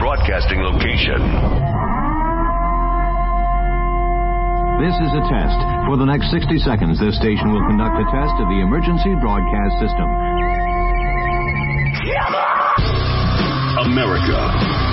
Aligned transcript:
broadcasting 0.00 0.64
location. 0.64 1.20
This 4.80 4.96
is 4.96 5.12
a 5.12 5.22
test. 5.28 5.60
For 5.84 6.00
the 6.00 6.08
next 6.08 6.32
60 6.32 6.56
seconds, 6.64 6.96
this 6.96 7.20
station 7.20 7.52
will 7.52 7.60
conduct 7.68 8.00
a 8.00 8.06
test 8.08 8.32
of 8.40 8.48
the 8.48 8.64
emergency 8.64 9.12
broadcast 9.20 9.76
system. 9.76 10.08
America. 13.92 14.40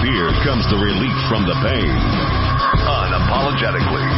Here 0.04 0.28
comes 0.44 0.68
the 0.68 0.76
relief 0.76 1.18
from 1.32 1.48
the 1.48 1.56
pain. 1.64 1.96
Unapologetically. 2.84 4.12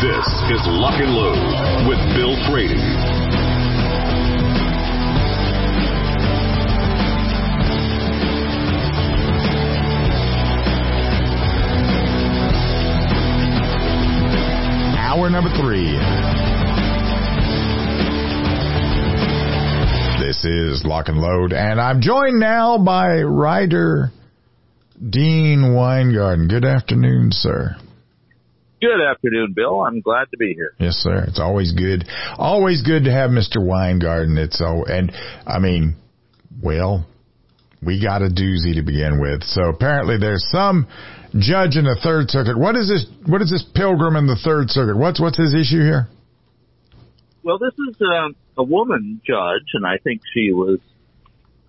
This 0.00 0.24
is 0.48 0.60
Lock 0.80 0.96
and 0.96 1.12
Load 1.12 1.92
with 1.92 2.00
Bill 2.16 2.32
Frady. 2.48 3.15
Hour 15.16 15.30
number 15.30 15.48
three. 15.48 15.92
This 20.20 20.44
is 20.44 20.84
Lock 20.84 21.08
and 21.08 21.16
Load, 21.16 21.54
and 21.54 21.80
I'm 21.80 22.02
joined 22.02 22.38
now 22.38 22.76
by 22.76 23.22
writer 23.22 24.10
Dean 25.08 25.74
Weingarten. 25.74 26.48
Good 26.48 26.66
afternoon, 26.66 27.30
sir. 27.32 27.76
Good 28.82 29.00
afternoon, 29.10 29.54
Bill. 29.56 29.80
I'm 29.80 30.02
glad 30.02 30.26
to 30.32 30.36
be 30.36 30.52
here. 30.52 30.74
Yes, 30.78 30.96
sir. 30.96 31.24
It's 31.26 31.40
always 31.40 31.72
good, 31.72 32.04
always 32.36 32.82
good 32.82 33.04
to 33.04 33.10
have 33.10 33.30
Mr. 33.30 33.66
Weingarten. 33.66 34.36
It's 34.36 34.58
so, 34.58 34.84
and 34.84 35.10
I 35.46 35.60
mean, 35.60 35.96
well, 36.62 37.06
we 37.82 38.02
got 38.02 38.22
a 38.22 38.28
doozy 38.28 38.74
to 38.74 38.82
begin 38.82 39.20
with. 39.20 39.42
So 39.44 39.68
apparently, 39.68 40.18
there's 40.18 40.46
some 40.50 40.86
judge 41.38 41.76
in 41.76 41.84
the 41.84 41.98
Third 42.02 42.30
Circuit. 42.30 42.58
What 42.58 42.76
is 42.76 42.88
this? 42.88 43.06
What 43.26 43.42
is 43.42 43.50
this 43.50 43.64
pilgrim 43.74 44.16
in 44.16 44.26
the 44.26 44.36
Third 44.36 44.70
Circuit? 44.70 44.96
What's 44.96 45.20
what's 45.20 45.38
his 45.38 45.54
issue 45.54 45.82
here? 45.82 46.08
Well, 47.42 47.58
this 47.58 47.74
is 47.74 47.96
uh, 48.00 48.30
a 48.58 48.64
woman 48.64 49.20
judge, 49.24 49.70
and 49.74 49.86
I 49.86 49.98
think 50.02 50.22
she 50.34 50.52
was 50.52 50.80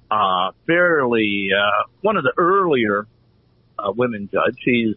uh, 0.09 0.51
fairly 0.65 1.49
uh, 1.55 1.89
one 2.01 2.17
of 2.17 2.23
the 2.23 2.33
earlier 2.37 3.07
uh, 3.77 3.91
women 3.95 4.29
judge. 4.31 4.55
She's 4.63 4.95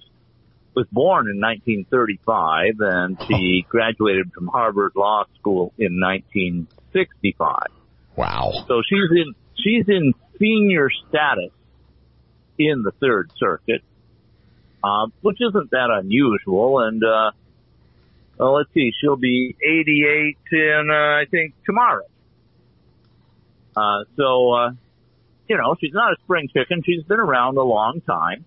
was 0.75 0.87
born 0.93 1.27
in 1.29 1.41
1935, 1.41 2.75
and 2.79 3.19
she 3.27 3.67
graduated 3.69 4.33
from 4.33 4.47
Harvard 4.47 4.93
Law 4.95 5.25
School 5.39 5.73
in 5.79 6.01
1965. 6.01 7.57
Wow. 8.17 8.53
So 8.69 8.81
she's 8.89 9.11
in 9.11 9.35
she's 9.57 9.89
in 9.89 10.15
senior 10.41 10.91
status 11.09 11.53
in 12.59 12.83
the 12.83 12.91
Third 12.93 13.31
Circuit, 13.39 13.83
uh, 14.83 15.07
which 15.21 15.39
isn't 15.41 15.71
that 15.71 15.91
unusual. 15.91 16.81
And 16.81 17.03
uh, 17.05 17.31
well, 18.39 18.55
let's 18.55 18.73
see, 18.75 18.93
she'll 19.01 19.17
be 19.17 19.55
88 19.63 20.37
in 20.53 20.89
uh, 20.91 20.95
I 20.95 21.25
think 21.31 21.55
tomorrow. 21.65 22.05
Uh, 23.77 24.05
so 24.17 24.53
uh, 24.53 24.71
you 25.49 25.57
know, 25.57 25.77
she's 25.81 25.93
not 25.93 26.13
a 26.13 26.17
spring 26.25 26.49
chicken. 26.55 26.83
She's 26.85 27.03
been 27.03 27.19
around 27.21 27.57
a 27.57 27.63
long 27.63 28.01
time, 28.01 28.45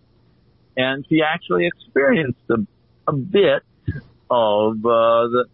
and 0.78 1.06
she 1.10 1.22
actually 1.22 1.68
experienced 1.68 2.40
a, 2.50 2.66
a 3.08 3.14
bit 3.14 3.64
of 4.30 4.78
uh, 4.78 5.28
the 5.28 5.46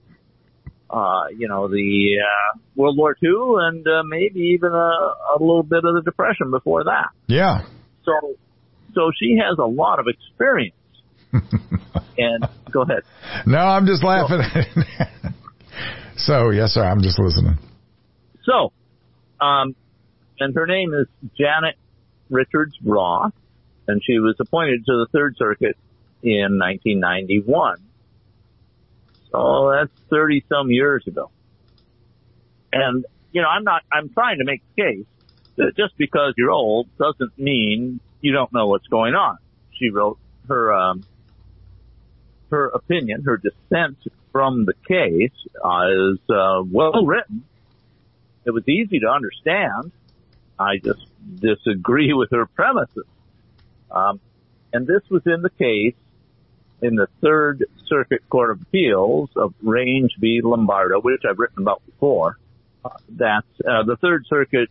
uh, 0.89 1.25
you 1.35 1.47
know, 1.47 1.67
the 1.67 2.17
uh, 2.19 2.57
World 2.75 2.97
War 2.97 3.15
II 3.21 3.29
and 3.59 3.85
uh, 3.87 4.03
maybe 4.03 4.39
even 4.55 4.71
a, 4.71 4.75
a 4.75 5.37
little 5.39 5.63
bit 5.63 5.79
of 5.85 5.93
the 5.95 6.01
Depression 6.03 6.51
before 6.51 6.85
that. 6.85 7.09
Yeah. 7.27 7.65
So, 8.03 8.35
so 8.95 9.11
she 9.19 9.37
has 9.37 9.57
a 9.59 9.67
lot 9.67 9.99
of 9.99 10.07
experience. 10.07 10.75
and 12.17 12.47
go 12.71 12.81
ahead. 12.81 13.03
No, 13.45 13.59
I'm 13.59 13.85
just 13.85 14.03
laughing. 14.03 14.41
so, 16.17 16.49
yes, 16.49 16.71
sir. 16.71 16.83
I'm 16.83 17.01
just 17.01 17.19
listening. 17.19 17.59
So, 18.43 18.71
um, 19.39 19.75
and 20.39 20.55
her 20.55 20.65
name 20.65 20.93
is 20.93 21.07
Janet 21.37 21.75
Richards 22.29 22.75
Roth, 22.83 23.33
and 23.87 24.01
she 24.03 24.19
was 24.19 24.35
appointed 24.39 24.85
to 24.85 24.91
the 24.91 25.07
Third 25.11 25.35
Circuit 25.37 25.77
in 26.23 26.57
1991. 26.57 27.77
So 29.31 29.71
that's 29.71 29.91
30 30.09 30.45
some 30.49 30.71
years 30.71 31.05
ago. 31.07 31.29
And, 32.71 33.05
you 33.31 33.41
know, 33.41 33.47
I'm 33.47 33.63
not, 33.63 33.83
I'm 33.91 34.09
trying 34.09 34.39
to 34.39 34.45
make 34.45 34.61
the 34.75 34.83
case 34.83 35.05
that 35.57 35.75
just 35.75 35.97
because 35.97 36.33
you're 36.37 36.51
old 36.51 36.87
doesn't 36.97 37.37
mean 37.37 37.99
you 38.21 38.31
don't 38.31 38.51
know 38.53 38.67
what's 38.67 38.87
going 38.87 39.15
on. 39.15 39.37
She 39.71 39.89
wrote 39.89 40.19
her, 40.47 40.73
um, 40.73 41.03
her 42.49 42.67
opinion, 42.67 43.23
her 43.23 43.37
dissent 43.37 43.97
from 44.31 44.65
the 44.65 44.73
case 44.87 45.31
uh, 45.63 46.11
is 46.11 46.19
uh, 46.29 46.63
well 46.69 47.05
written. 47.05 47.43
It 48.45 48.51
was 48.51 48.67
easy 48.67 48.99
to 48.99 49.07
understand. 49.07 49.91
I 50.57 50.77
just 50.77 51.05
disagree 51.39 52.13
with 52.13 52.31
her 52.31 52.45
premises. 52.45 53.05
Um, 53.91 54.19
and 54.73 54.85
this 54.85 55.01
was 55.09 55.23
in 55.25 55.41
the 55.41 55.49
case 55.49 55.95
in 56.81 56.95
the 56.95 57.07
Third 57.21 57.65
Circuit 57.87 58.21
Court 58.29 58.51
of 58.51 58.61
Appeals 58.61 59.29
of 59.35 59.53
Range 59.61 60.11
v. 60.19 60.41
Lombardo, 60.43 61.01
which 61.01 61.23
I've 61.29 61.39
written 61.39 61.63
about 61.63 61.85
before. 61.85 62.37
Uh, 62.83 62.89
that 63.17 63.43
uh, 63.59 63.83
the 63.83 63.97
Third 63.97 64.25
Circuit 64.27 64.69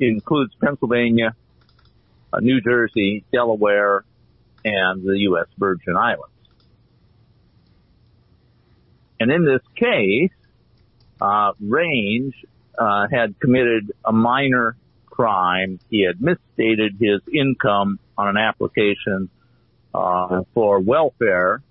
includes 0.00 0.52
Pennsylvania, 0.60 1.36
uh, 2.32 2.40
New 2.40 2.60
Jersey, 2.60 3.24
Delaware, 3.32 4.04
and 4.64 5.04
the 5.04 5.18
U.S. 5.20 5.46
Virgin 5.56 5.96
Islands. 5.96 6.34
And 9.20 9.30
in 9.30 9.44
this 9.44 9.62
case, 9.76 10.32
uh, 11.20 11.52
Range 11.60 12.34
had 12.76 13.38
committed 13.38 13.92
a 14.04 14.12
minor 14.12 14.76
crime. 15.06 15.78
He 15.90 16.04
had 16.04 16.20
misstated 16.20 16.96
his 16.98 17.20
income 17.32 18.00
on 18.18 18.28
an 18.28 18.36
application 18.36 19.30
uh, 19.94 20.42
for 20.54 20.80
welfare, 20.80 21.62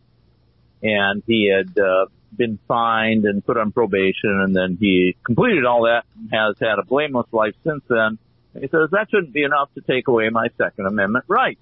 and 0.81 1.23
he 1.27 1.51
had 1.53 1.77
uh, 1.77 2.05
been 2.35 2.57
fined 2.67 3.25
and 3.25 3.45
put 3.45 3.57
on 3.57 3.71
probation, 3.71 4.41
and 4.43 4.55
then 4.55 4.77
he 4.79 5.15
completed 5.23 5.65
all 5.65 5.83
that 5.83 6.05
and 6.17 6.29
has 6.31 6.55
had 6.59 6.79
a 6.79 6.85
blameless 6.85 7.27
life 7.31 7.55
since 7.63 7.83
then. 7.87 8.17
he 8.53 8.67
says 8.67 8.89
that 8.91 9.07
shouldn't 9.11 9.33
be 9.33 9.43
enough 9.43 9.69
to 9.75 9.81
take 9.81 10.07
away 10.07 10.29
my 10.29 10.47
Second 10.57 10.85
Amendment 10.85 11.25
rights. 11.27 11.59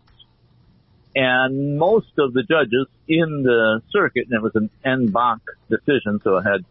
And 1.14 1.78
most 1.78 2.12
of 2.18 2.34
the 2.34 2.44
judges 2.44 2.88
in 3.08 3.44
the 3.44 3.82
circuit, 3.90 4.28
and 4.30 4.34
it 4.34 4.42
was 4.42 4.56
an 4.56 4.70
en 4.86 5.08
banc 5.08 5.42
decision, 5.70 6.22
so 6.24 6.38
it 6.38 6.44
had, 6.44 6.64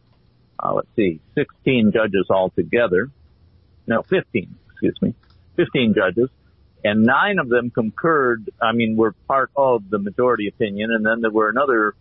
uh, 0.58 0.72
let's 0.72 0.88
see, 0.96 1.20
16 1.34 1.92
judges 1.92 2.26
altogether. 2.30 3.10
No, 3.86 4.02
15, 4.02 4.56
excuse 4.70 4.96
me, 5.02 5.14
15 5.56 5.94
judges 5.94 6.30
and 6.84 7.04
nine 7.04 7.38
of 7.38 7.48
them 7.48 7.70
concurred, 7.70 8.48
I 8.60 8.72
mean, 8.72 8.96
were 8.96 9.12
part 9.28 9.50
of 9.56 9.88
the 9.90 9.98
majority 9.98 10.48
opinion, 10.48 10.90
and 10.92 11.04
then 11.04 11.20
there 11.20 11.30
were 11.30 11.48
another 11.48 11.94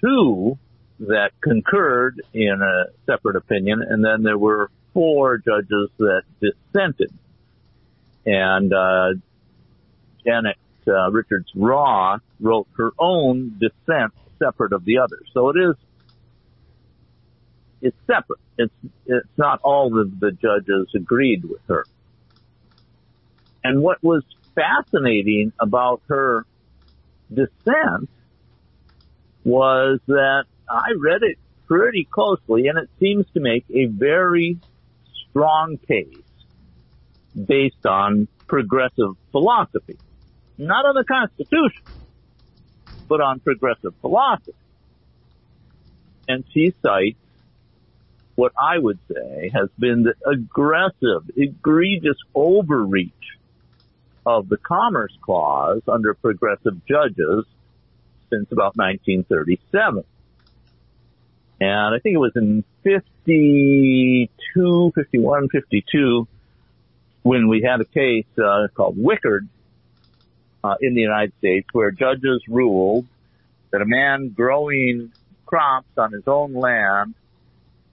two 0.00 0.58
that 1.00 1.30
concurred 1.40 2.22
in 2.32 2.62
a 2.62 2.86
separate 3.06 3.36
opinion, 3.36 3.82
and 3.82 4.04
then 4.04 4.22
there 4.22 4.38
were 4.38 4.70
four 4.92 5.38
judges 5.38 5.90
that 5.98 6.22
dissented. 6.40 7.12
And 8.24 8.72
uh, 8.72 9.14
Janet 10.24 10.56
uh, 10.86 11.10
Richards 11.10 11.50
Roth 11.54 12.22
wrote 12.40 12.68
her 12.76 12.92
own 12.98 13.58
dissent 13.58 14.12
separate 14.38 14.72
of 14.72 14.84
the 14.84 14.98
others. 14.98 15.28
So 15.32 15.50
it 15.50 15.56
is 15.56 15.74
it's 17.80 17.96
separate. 18.06 18.40
It's 18.56 18.72
it's 19.06 19.28
not 19.36 19.60
all 19.62 19.98
of 19.98 20.18
the 20.18 20.32
judges 20.32 20.88
agreed 20.94 21.44
with 21.44 21.60
her. 21.68 21.84
And 23.64 23.82
what 23.82 23.98
was 24.02 24.22
fascinating 24.54 25.52
about 25.58 26.02
her 26.08 26.44
dissent 27.32 28.10
was 29.42 30.00
that 30.06 30.44
I 30.68 30.92
read 30.98 31.22
it 31.22 31.38
pretty 31.66 32.06
closely 32.10 32.68
and 32.68 32.78
it 32.78 32.90
seems 33.00 33.26
to 33.34 33.40
make 33.40 33.64
a 33.74 33.86
very 33.86 34.58
strong 35.30 35.78
case 35.88 36.24
based 37.34 37.84
on 37.86 38.28
progressive 38.46 39.16
philosophy. 39.32 39.98
Not 40.58 40.84
on 40.86 40.94
the 40.94 41.04
Constitution, 41.04 41.82
but 43.08 43.20
on 43.20 43.40
progressive 43.40 43.94
philosophy. 44.00 44.52
And 46.28 46.44
she 46.52 46.72
cites 46.82 47.18
what 48.36 48.52
I 48.58 48.78
would 48.78 48.98
say 49.12 49.50
has 49.54 49.68
been 49.78 50.04
the 50.04 50.14
aggressive, 50.28 51.30
egregious 51.36 52.16
overreach 52.34 53.12
of 54.26 54.48
the 54.48 54.56
Commerce 54.56 55.16
Clause 55.20 55.82
under 55.88 56.14
progressive 56.14 56.84
judges 56.86 57.44
since 58.30 58.50
about 58.50 58.76
1937. 58.76 60.04
And 61.60 61.94
I 61.94 61.98
think 62.00 62.14
it 62.14 62.18
was 62.18 62.32
in 62.34 62.64
52, 62.82 64.92
51, 64.94 65.48
52 65.48 66.26
when 67.22 67.48
we 67.48 67.62
had 67.62 67.80
a 67.80 67.84
case 67.84 68.26
uh, 68.38 68.68
called 68.74 68.98
Wickard 68.98 69.48
uh, 70.62 70.74
in 70.80 70.94
the 70.94 71.00
United 71.00 71.32
States 71.38 71.66
where 71.72 71.90
judges 71.90 72.42
ruled 72.48 73.06
that 73.70 73.82
a 73.82 73.86
man 73.86 74.28
growing 74.28 75.12
crops 75.46 75.88
on 75.96 76.12
his 76.12 76.24
own 76.26 76.54
land 76.54 77.14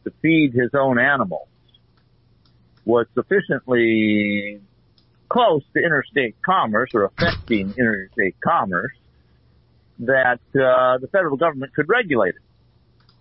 to 0.03 0.11
feed 0.21 0.53
his 0.53 0.71
own 0.73 0.99
animals 0.99 1.47
was 2.85 3.07
sufficiently 3.13 4.59
close 5.31 5.63
to 5.73 5.79
interstate 5.79 6.35
commerce 6.41 6.89
or 6.93 7.05
affecting 7.05 7.73
interstate 7.77 8.35
commerce 8.41 8.91
that 9.99 10.41
uh, 10.55 10.97
the 10.97 11.07
federal 11.09 11.37
government 11.37 11.73
could 11.73 11.87
regulate 11.87 12.35
it. 12.35 13.15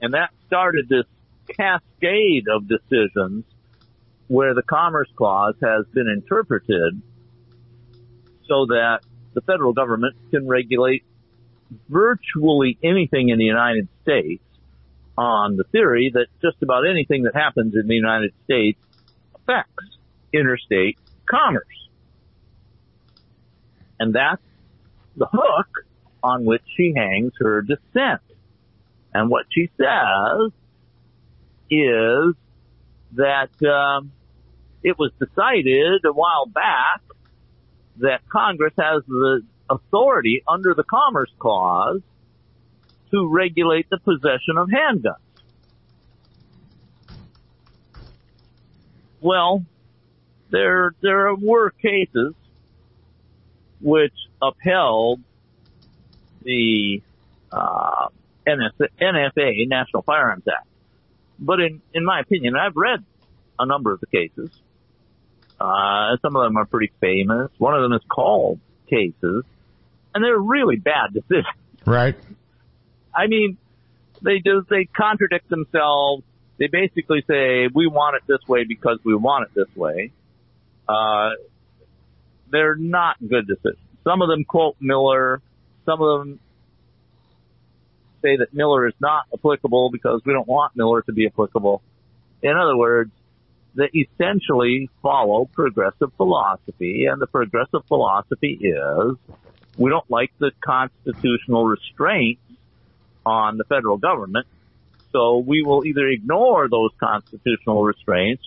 And 0.00 0.14
that 0.14 0.30
started 0.46 0.88
this 0.88 1.06
cascade 1.48 2.46
of 2.48 2.68
decisions 2.68 3.44
where 4.28 4.54
the 4.54 4.62
Commerce 4.62 5.08
Clause 5.16 5.54
has 5.60 5.86
been 5.92 6.08
interpreted 6.08 7.02
so 8.46 8.66
that 8.66 9.00
the 9.34 9.40
federal 9.40 9.72
government 9.72 10.14
can 10.30 10.46
regulate 10.46 11.04
virtually 11.88 12.78
anything 12.82 13.30
in 13.30 13.38
the 13.38 13.44
United 13.44 13.88
States 14.02 14.42
on 15.18 15.56
the 15.56 15.64
theory 15.64 16.12
that 16.14 16.26
just 16.42 16.62
about 16.62 16.84
anything 16.88 17.24
that 17.24 17.34
happens 17.34 17.74
in 17.74 17.88
the 17.88 17.94
United 17.94 18.32
States 18.44 18.78
affects 19.34 19.95
interstate 20.32 20.98
commerce. 21.28 21.88
And 23.98 24.14
that's 24.14 24.42
the 25.16 25.26
hook 25.30 25.68
on 26.22 26.44
which 26.44 26.62
she 26.76 26.92
hangs 26.94 27.32
her 27.38 27.62
dissent. 27.62 28.20
And 29.14 29.30
what 29.30 29.46
she 29.50 29.70
says 29.78 30.52
is 31.70 32.34
that 33.12 33.50
um, 33.66 34.12
it 34.82 34.98
was 34.98 35.10
decided 35.18 36.04
a 36.04 36.12
while 36.12 36.46
back 36.46 37.00
that 37.98 38.28
Congress 38.28 38.74
has 38.78 39.02
the 39.08 39.40
authority 39.70 40.42
under 40.46 40.74
the 40.74 40.84
Commerce 40.84 41.30
Clause 41.38 42.00
to 43.10 43.28
regulate 43.28 43.88
the 43.88 43.98
possession 43.98 44.58
of 44.58 44.68
handguns. 44.68 45.16
Well, 49.20 49.64
there 50.50 50.92
there 51.00 51.34
were 51.34 51.70
cases 51.70 52.34
which 53.80 54.14
upheld 54.40 55.20
the 56.42 57.02
uh, 57.52 58.08
NSA, 58.46 58.88
NFA, 59.00 59.68
National 59.68 60.02
Firearms 60.02 60.44
Act. 60.48 60.66
But 61.38 61.60
in 61.60 61.82
in 61.92 62.04
my 62.04 62.20
opinion, 62.20 62.56
I've 62.56 62.76
read 62.76 63.04
a 63.58 63.66
number 63.66 63.92
of 63.92 64.00
the 64.00 64.06
cases. 64.06 64.50
Uh, 65.58 66.16
some 66.20 66.36
of 66.36 66.42
them 66.44 66.56
are 66.56 66.66
pretty 66.66 66.92
famous. 67.00 67.50
One 67.58 67.74
of 67.74 67.82
them 67.82 67.92
is 67.92 68.02
called 68.08 68.60
cases, 68.88 69.44
and 70.14 70.24
they're 70.24 70.38
really 70.38 70.76
bad 70.76 71.12
decisions. 71.12 71.46
Right. 71.84 72.16
I 73.14 73.26
mean, 73.26 73.56
they 74.22 74.38
just 74.38 74.68
they 74.68 74.84
contradict 74.84 75.48
themselves. 75.48 76.24
They 76.58 76.68
basically 76.68 77.22
say 77.28 77.68
we 77.72 77.86
want 77.86 78.16
it 78.16 78.22
this 78.26 78.46
way 78.48 78.64
because 78.64 78.98
we 79.04 79.14
want 79.14 79.48
it 79.48 79.54
this 79.54 79.74
way. 79.76 80.12
Uh, 80.88 81.30
they're 82.50 82.76
not 82.76 83.16
good 83.20 83.46
decisions. 83.46 83.78
Some 84.04 84.22
of 84.22 84.28
them 84.28 84.44
quote 84.44 84.76
Miller. 84.80 85.40
Some 85.84 86.00
of 86.00 86.20
them 86.20 86.40
say 88.22 88.36
that 88.36 88.54
Miller 88.54 88.86
is 88.86 88.94
not 89.00 89.24
applicable 89.32 89.90
because 89.90 90.20
we 90.24 90.32
don't 90.32 90.48
want 90.48 90.76
Miller 90.76 91.02
to 91.02 91.12
be 91.12 91.26
applicable. 91.26 91.82
In 92.42 92.56
other 92.56 92.76
words, 92.76 93.10
they 93.74 93.90
essentially 93.94 94.88
follow 95.02 95.44
progressive 95.52 96.12
philosophy, 96.16 97.06
and 97.10 97.20
the 97.20 97.26
progressive 97.26 97.84
philosophy 97.86 98.58
is 98.60 99.16
we 99.76 99.90
don't 99.90 100.10
like 100.10 100.32
the 100.38 100.50
constitutional 100.64 101.66
restraints 101.66 102.40
on 103.24 103.58
the 103.58 103.64
federal 103.64 103.98
government, 103.98 104.46
so 105.12 105.38
we 105.38 105.62
will 105.62 105.84
either 105.84 106.08
ignore 106.08 106.68
those 106.68 106.90
constitutional 106.98 107.82
restraints 107.84 108.44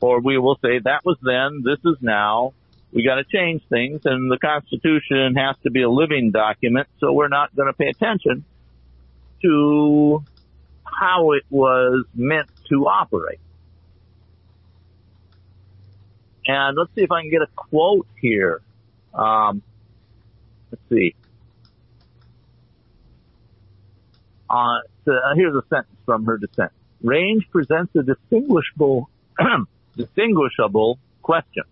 or 0.00 0.20
we 0.20 0.38
will 0.38 0.58
say 0.62 0.78
that 0.78 1.04
was 1.04 1.18
then, 1.22 1.62
this 1.64 1.78
is 1.84 1.98
now, 2.00 2.54
we 2.92 3.04
got 3.04 3.16
to 3.16 3.24
change 3.24 3.62
things 3.68 4.00
and 4.04 4.30
the 4.30 4.38
Constitution 4.38 5.34
has 5.36 5.56
to 5.62 5.70
be 5.70 5.82
a 5.82 5.90
living 5.90 6.30
document, 6.30 6.88
so 6.98 7.12
we're 7.12 7.28
not 7.28 7.54
going 7.54 7.68
to 7.68 7.72
pay 7.72 7.88
attention 7.88 8.44
to 9.42 10.24
how 10.84 11.32
it 11.32 11.44
was 11.50 12.04
meant 12.14 12.48
to 12.68 12.86
operate. 12.86 13.40
And 16.46 16.76
let's 16.76 16.90
see 16.94 17.02
if 17.02 17.12
I 17.12 17.22
can 17.22 17.30
get 17.30 17.42
a 17.42 17.48
quote 17.54 18.06
here. 18.20 18.60
Um, 19.14 19.62
let's 20.70 20.82
see. 20.88 21.14
Uh, 24.48 24.80
so 25.04 25.12
here's 25.36 25.54
a 25.54 25.62
sentence 25.68 25.96
from 26.04 26.24
her 26.24 26.38
dissent. 26.38 26.72
Range 27.02 27.46
presents 27.50 27.94
a 27.94 28.02
distinguishable, 28.02 29.08
distinguishable 30.00 30.98
question 31.22 31.64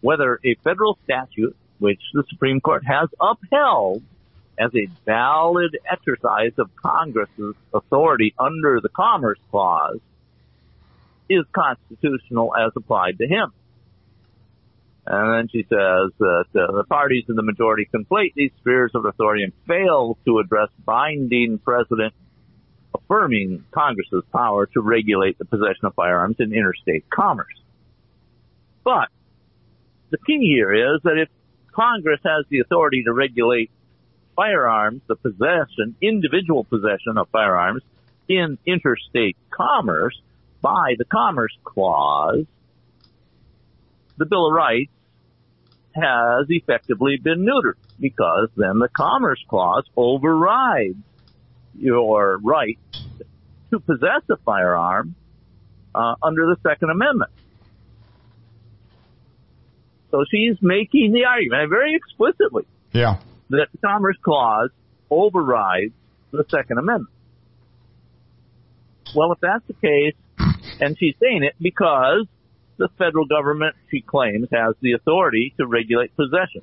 whether 0.00 0.40
a 0.44 0.54
federal 0.64 0.98
statute, 1.04 1.56
which 1.78 2.00
the 2.14 2.24
Supreme 2.30 2.60
Court 2.60 2.84
has 2.86 3.08
upheld 3.20 4.02
as 4.58 4.70
a 4.74 4.88
valid 5.04 5.76
exercise 5.90 6.52
of 6.58 6.74
Congress's 6.76 7.54
authority 7.72 8.34
under 8.38 8.80
the 8.80 8.88
Commerce 8.88 9.38
Clause, 9.50 10.00
is 11.28 11.44
constitutional 11.52 12.54
as 12.56 12.72
applied 12.76 13.18
to 13.18 13.26
him. 13.26 13.52
And 15.06 15.34
then 15.34 15.48
she 15.48 15.62
says 15.62 16.12
that 16.18 16.44
uh, 16.54 16.72
the 16.72 16.84
parties 16.88 17.24
in 17.28 17.36
the 17.36 17.42
majority 17.42 17.88
conflate 17.92 18.34
these 18.34 18.50
spheres 18.60 18.92
of 18.94 19.04
authority 19.06 19.44
and 19.44 19.52
fail 19.66 20.18
to 20.26 20.38
address 20.38 20.68
binding 20.84 21.58
precedent 21.58 22.14
affirming 22.94 23.64
Congress's 23.70 24.24
power 24.32 24.66
to 24.66 24.80
regulate 24.80 25.38
the 25.38 25.44
possession 25.44 25.84
of 25.84 25.94
firearms 25.94 26.36
in 26.38 26.52
interstate 26.52 27.08
commerce. 27.08 27.59
But 28.84 29.08
the 30.10 30.18
key 30.18 30.38
here 30.40 30.72
is 30.72 31.00
that 31.04 31.18
if 31.18 31.28
Congress 31.72 32.20
has 32.24 32.44
the 32.48 32.60
authority 32.60 33.02
to 33.04 33.12
regulate 33.12 33.70
firearms, 34.36 35.02
the 35.06 35.16
possession, 35.16 35.96
individual 36.00 36.64
possession 36.64 37.16
of 37.16 37.28
firearms 37.30 37.82
in 38.28 38.58
interstate 38.66 39.36
commerce 39.50 40.20
by 40.62 40.94
the 40.98 41.04
Commerce 41.04 41.56
Clause, 41.64 42.44
the 44.16 44.26
Bill 44.26 44.48
of 44.48 44.54
Rights 44.54 44.92
has 45.94 46.46
effectively 46.48 47.16
been 47.16 47.44
neutered 47.44 47.74
because 47.98 48.48
then 48.56 48.78
the 48.78 48.88
Commerce 48.88 49.42
Clause 49.48 49.84
overrides 49.96 50.96
your 51.78 52.38
right 52.38 52.78
to 53.70 53.80
possess 53.80 54.22
a 54.30 54.36
firearm 54.44 55.14
uh, 55.94 56.14
under 56.22 56.46
the 56.46 56.56
Second 56.62 56.90
Amendment. 56.90 57.30
So 60.10 60.24
she's 60.30 60.56
making 60.60 61.12
the 61.12 61.24
argument 61.24 61.70
very 61.70 61.94
explicitly 61.94 62.64
Yeah. 62.92 63.18
that 63.50 63.68
the 63.72 63.78
Commerce 63.78 64.16
Clause 64.22 64.70
overrides 65.10 65.92
the 66.32 66.44
Second 66.50 66.78
Amendment. 66.78 67.12
Well, 69.14 69.32
if 69.32 69.40
that's 69.40 69.66
the 69.66 69.74
case, 69.74 70.14
and 70.80 70.96
she's 70.98 71.14
saying 71.20 71.42
it 71.42 71.54
because 71.60 72.26
the 72.76 72.88
federal 72.96 73.26
government, 73.26 73.74
she 73.90 74.00
claims, 74.00 74.48
has 74.52 74.74
the 74.80 74.92
authority 74.92 75.52
to 75.58 75.66
regulate 75.66 76.14
possession 76.16 76.62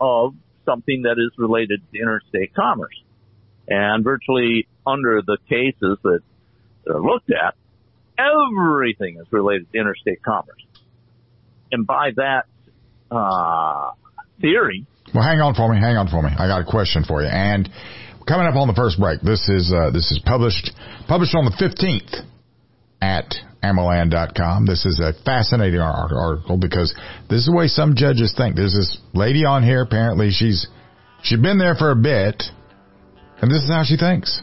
of 0.00 0.34
something 0.64 1.02
that 1.02 1.18
is 1.18 1.36
related 1.38 1.82
to 1.92 1.98
interstate 2.00 2.54
commerce. 2.54 3.02
And 3.66 4.02
virtually 4.04 4.66
under 4.86 5.22
the 5.22 5.38
cases 5.48 5.98
that 6.02 6.20
are 6.88 7.00
looked 7.00 7.30
at, 7.30 7.54
everything 8.16 9.18
is 9.20 9.26
related 9.30 9.70
to 9.72 9.78
interstate 9.78 10.22
commerce. 10.22 10.64
And 11.70 11.86
by 11.86 12.12
that 12.16 12.46
uh, 13.10 13.90
theory, 14.40 14.86
Well, 15.14 15.24
hang 15.24 15.40
on 15.40 15.54
for 15.54 15.72
me. 15.72 15.80
Hang 15.80 15.96
on 15.96 16.08
for 16.08 16.22
me. 16.22 16.30
I 16.30 16.46
got 16.46 16.62
a 16.62 16.64
question 16.64 17.04
for 17.04 17.22
you. 17.22 17.28
And 17.28 17.68
coming 18.26 18.46
up 18.46 18.54
on 18.56 18.68
the 18.68 18.74
first 18.74 18.98
break, 19.00 19.20
this 19.20 19.48
is 19.48 19.72
uh, 19.72 19.90
this 19.90 20.10
is 20.12 20.20
published 20.24 20.70
published 21.08 21.34
on 21.34 21.44
the 21.44 21.54
fifteenth 21.58 22.12
at 23.00 23.34
AmmoLand.com. 23.62 24.66
This 24.66 24.86
is 24.86 25.00
a 25.00 25.12
fascinating 25.24 25.80
article 25.80 26.58
because 26.58 26.94
this 27.28 27.40
is 27.40 27.46
the 27.46 27.56
way 27.56 27.66
some 27.66 27.94
judges 27.96 28.34
think. 28.36 28.56
There's 28.56 28.74
this 28.74 28.98
lady 29.14 29.44
on 29.44 29.62
here. 29.62 29.82
Apparently, 29.82 30.30
she's 30.30 30.68
she's 31.22 31.40
been 31.40 31.58
there 31.58 31.74
for 31.74 31.90
a 31.90 31.96
bit, 31.96 32.42
and 33.40 33.50
this 33.50 33.62
is 33.62 33.70
how 33.70 33.82
she 33.84 33.96
thinks. 33.96 34.40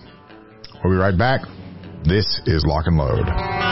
We'll 0.84 0.94
be 0.94 0.98
right 0.98 1.18
back. 1.18 1.42
This 2.04 2.42
is 2.46 2.64
Lock 2.66 2.86
and 2.88 2.98
Load. 2.98 3.65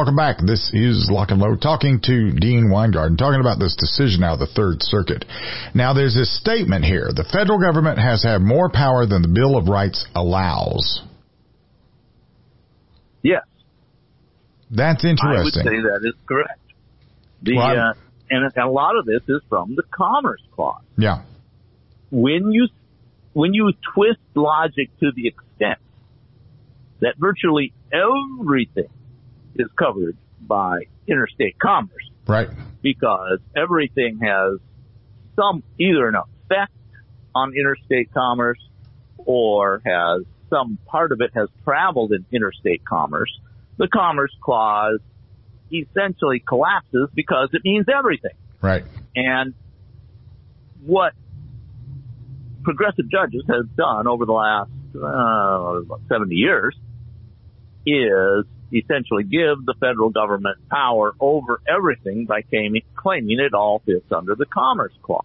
Welcome 0.00 0.16
back. 0.16 0.38
This 0.38 0.70
is 0.72 1.10
Lock 1.12 1.30
and 1.30 1.38
Load 1.38 1.60
talking 1.60 2.00
to 2.04 2.32
Dean 2.32 2.70
Weingarten, 2.70 3.18
talking 3.18 3.38
about 3.38 3.58
this 3.58 3.76
decision 3.76 4.24
out 4.24 4.32
of 4.32 4.38
the 4.38 4.46
Third 4.46 4.80
Circuit. 4.80 5.26
Now, 5.74 5.92
there's 5.92 6.14
this 6.14 6.34
statement 6.40 6.86
here. 6.86 7.10
The 7.14 7.28
federal 7.30 7.60
government 7.60 7.98
has 7.98 8.22
had 8.22 8.40
more 8.40 8.70
power 8.70 9.04
than 9.04 9.20
the 9.20 9.28
Bill 9.28 9.58
of 9.58 9.68
Rights 9.68 10.06
allows. 10.14 11.02
Yes, 13.20 13.42
That's 14.70 15.04
interesting. 15.04 15.28
I 15.68 15.70
would 15.70 15.82
say 15.82 15.82
that 15.82 16.08
is 16.08 16.14
correct. 16.26 16.62
The 17.42 17.56
Well, 17.56 17.90
uh, 17.90 17.92
and 18.30 18.56
a 18.56 18.70
lot 18.70 18.96
of 18.96 19.04
this 19.04 19.20
is 19.28 19.42
from 19.50 19.76
the 19.76 19.82
Commerce 19.94 20.40
Clause. 20.54 20.80
Yeah. 20.96 21.24
when 22.10 22.52
you 22.52 22.68
when 23.34 23.52
you 23.52 23.70
twist 23.94 24.20
logic 24.34 24.98
to 25.00 25.10
the 25.14 25.26
extent 25.28 25.78
that 27.00 27.16
virtually 27.18 27.74
everything 27.92 28.88
is 29.56 29.68
covered 29.78 30.16
by 30.40 30.80
interstate 31.06 31.58
commerce 31.58 32.10
Right. 32.26 32.48
because 32.82 33.38
everything 33.56 34.18
has 34.22 34.58
some 35.36 35.62
either 35.78 36.08
an 36.08 36.14
effect 36.16 36.72
on 37.34 37.52
interstate 37.58 38.12
commerce 38.12 38.58
or 39.18 39.80
has 39.84 40.22
some 40.48 40.78
part 40.86 41.12
of 41.12 41.20
it 41.20 41.30
has 41.34 41.48
traveled 41.64 42.12
in 42.12 42.24
interstate 42.32 42.84
commerce, 42.84 43.30
the 43.76 43.86
Commerce 43.88 44.34
Clause 44.42 44.98
essentially 45.72 46.40
collapses 46.40 47.08
because 47.14 47.50
it 47.52 47.62
means 47.64 47.86
everything. 47.88 48.32
Right. 48.60 48.84
And 49.14 49.54
what 50.84 51.12
progressive 52.64 53.08
judges 53.10 53.44
have 53.48 53.74
done 53.76 54.06
over 54.08 54.26
the 54.26 54.32
last 54.32 54.70
uh, 54.96 55.80
70 56.08 56.34
years 56.34 56.76
is 57.86 58.44
essentially 58.72 59.24
give 59.24 59.64
the 59.64 59.74
federal 59.80 60.10
government 60.10 60.58
power 60.70 61.12
over 61.20 61.60
everything 61.68 62.26
by 62.26 62.42
claiming, 62.42 63.38
it 63.40 63.54
all 63.54 63.82
fits 63.84 64.10
under 64.12 64.34
the 64.34 64.46
Commerce 64.46 64.92
Clause. 65.02 65.24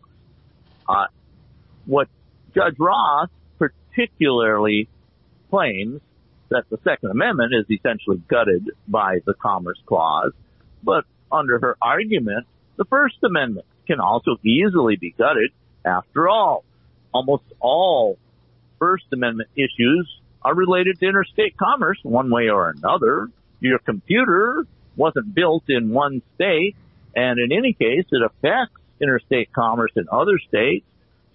Uh, 0.88 1.06
what 1.86 2.08
Judge 2.54 2.76
Roth 2.80 3.30
particularly 3.58 4.88
claims 5.50 6.02
that 6.50 6.64
the 6.70 6.78
Second 6.84 7.12
Amendment 7.12 7.54
is 7.54 7.66
essentially 7.70 8.22
gutted 8.28 8.70
by 8.88 9.20
the 9.26 9.34
Commerce 9.34 9.80
Clause, 9.86 10.32
but 10.84 11.06
under 11.32 11.60
her 11.60 11.78
argument, 11.82 12.46
the 12.78 12.86
First 12.86 13.18
Amendment 13.24 13.66
can 13.88 14.00
also 14.00 14.38
easily 14.44 14.96
be 14.96 15.12
gutted. 15.12 15.52
After 15.86 16.30
all, 16.30 16.64
almost 17.14 17.44
all 17.60 18.18
First 18.80 19.06
Amendment 19.14 19.50
issues 19.56 20.10
are 20.46 20.54
related 20.54 21.00
to 21.00 21.08
interstate 21.08 21.58
commerce 21.58 21.98
one 22.04 22.30
way 22.30 22.50
or 22.50 22.70
another. 22.70 23.30
Your 23.62 23.80
computer 23.80 24.68
wasn't 24.96 25.34
built 25.34 25.64
in 25.70 25.90
one 25.90 26.22
state, 26.36 26.76
and 27.16 27.40
in 27.40 27.52
any 27.52 27.74
case, 27.74 28.06
it 28.12 28.22
affects 28.22 28.80
interstate 29.02 29.52
commerce 29.52 29.92
in 29.96 30.06
other 30.12 30.38
states. 30.48 30.86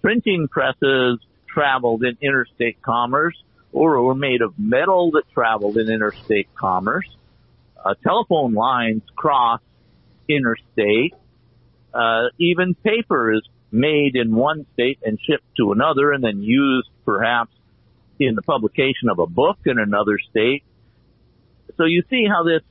Printing 0.01 0.47
presses 0.47 1.19
traveled 1.45 2.05
in 2.05 2.17
interstate 2.21 2.81
commerce 2.81 3.35
or 3.73 4.01
were 4.01 4.15
made 4.15 4.41
of 4.41 4.57
metal 4.57 5.11
that 5.11 5.29
traveled 5.33 5.77
in 5.77 5.89
interstate 5.89 6.47
commerce. 6.55 7.09
Uh, 7.83 7.95
telephone 8.03 8.53
lines 8.53 9.01
cross 9.13 9.59
interstate. 10.29 11.13
Uh, 11.93 12.27
even 12.39 12.75
paper 12.75 13.33
is 13.33 13.41
made 13.73 14.15
in 14.15 14.33
one 14.33 14.65
state 14.73 14.99
and 15.03 15.19
shipped 15.19 15.55
to 15.57 15.73
another 15.73 16.13
and 16.13 16.23
then 16.23 16.41
used 16.41 16.87
perhaps 17.03 17.51
in 18.27 18.35
the 18.35 18.41
publication 18.41 19.09
of 19.09 19.19
a 19.19 19.27
book 19.27 19.57
in 19.65 19.79
another 19.79 20.17
state. 20.29 20.63
So 21.77 21.85
you 21.85 22.03
see 22.09 22.25
how 22.27 22.43
this, 22.43 22.61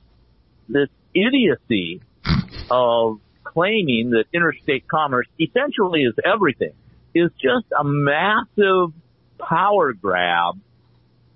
this 0.69 0.89
idiocy 1.13 2.01
of 2.69 3.19
claiming 3.43 4.11
that 4.11 4.25
interstate 4.33 4.87
commerce 4.87 5.27
essentially 5.39 6.03
is 6.03 6.13
everything 6.23 6.73
is 7.13 7.29
just 7.33 7.65
a 7.77 7.83
massive 7.83 8.93
power 9.37 9.93
grab 9.93 10.59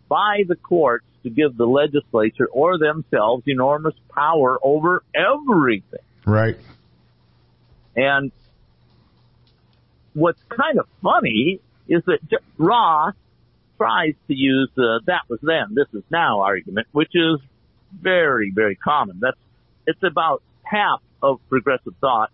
by 0.08 0.44
the 0.48 0.56
courts 0.56 1.06
to 1.24 1.30
give 1.30 1.58
the 1.58 1.66
legislature 1.66 2.48
or 2.52 2.78
themselves 2.78 3.44
enormous 3.48 3.96
power 4.14 4.58
over 4.64 5.04
everything. 5.14 6.00
Right. 6.26 6.58
And 7.96 8.32
what's 10.14 10.42
kind 10.50 10.80
of 10.80 10.88
funny 11.02 11.60
is 11.88 12.04
that 12.06 12.20
Roth 12.58 13.16
tries 13.78 14.14
to 14.28 14.34
use 14.34 14.70
the 14.76 15.02
that 15.06 15.24
was 15.30 15.40
then, 15.42 15.74
this 15.74 15.88
is 15.94 16.04
now 16.10 16.42
argument, 16.42 16.88
which 16.92 17.12
is 17.14 17.40
very, 17.94 18.52
very 18.54 18.76
common. 18.76 19.20
That's, 19.22 19.38
it's 19.88 20.04
about 20.04 20.42
half 20.64 21.02
of 21.22 21.40
progressive 21.50 21.94
thought 22.02 22.32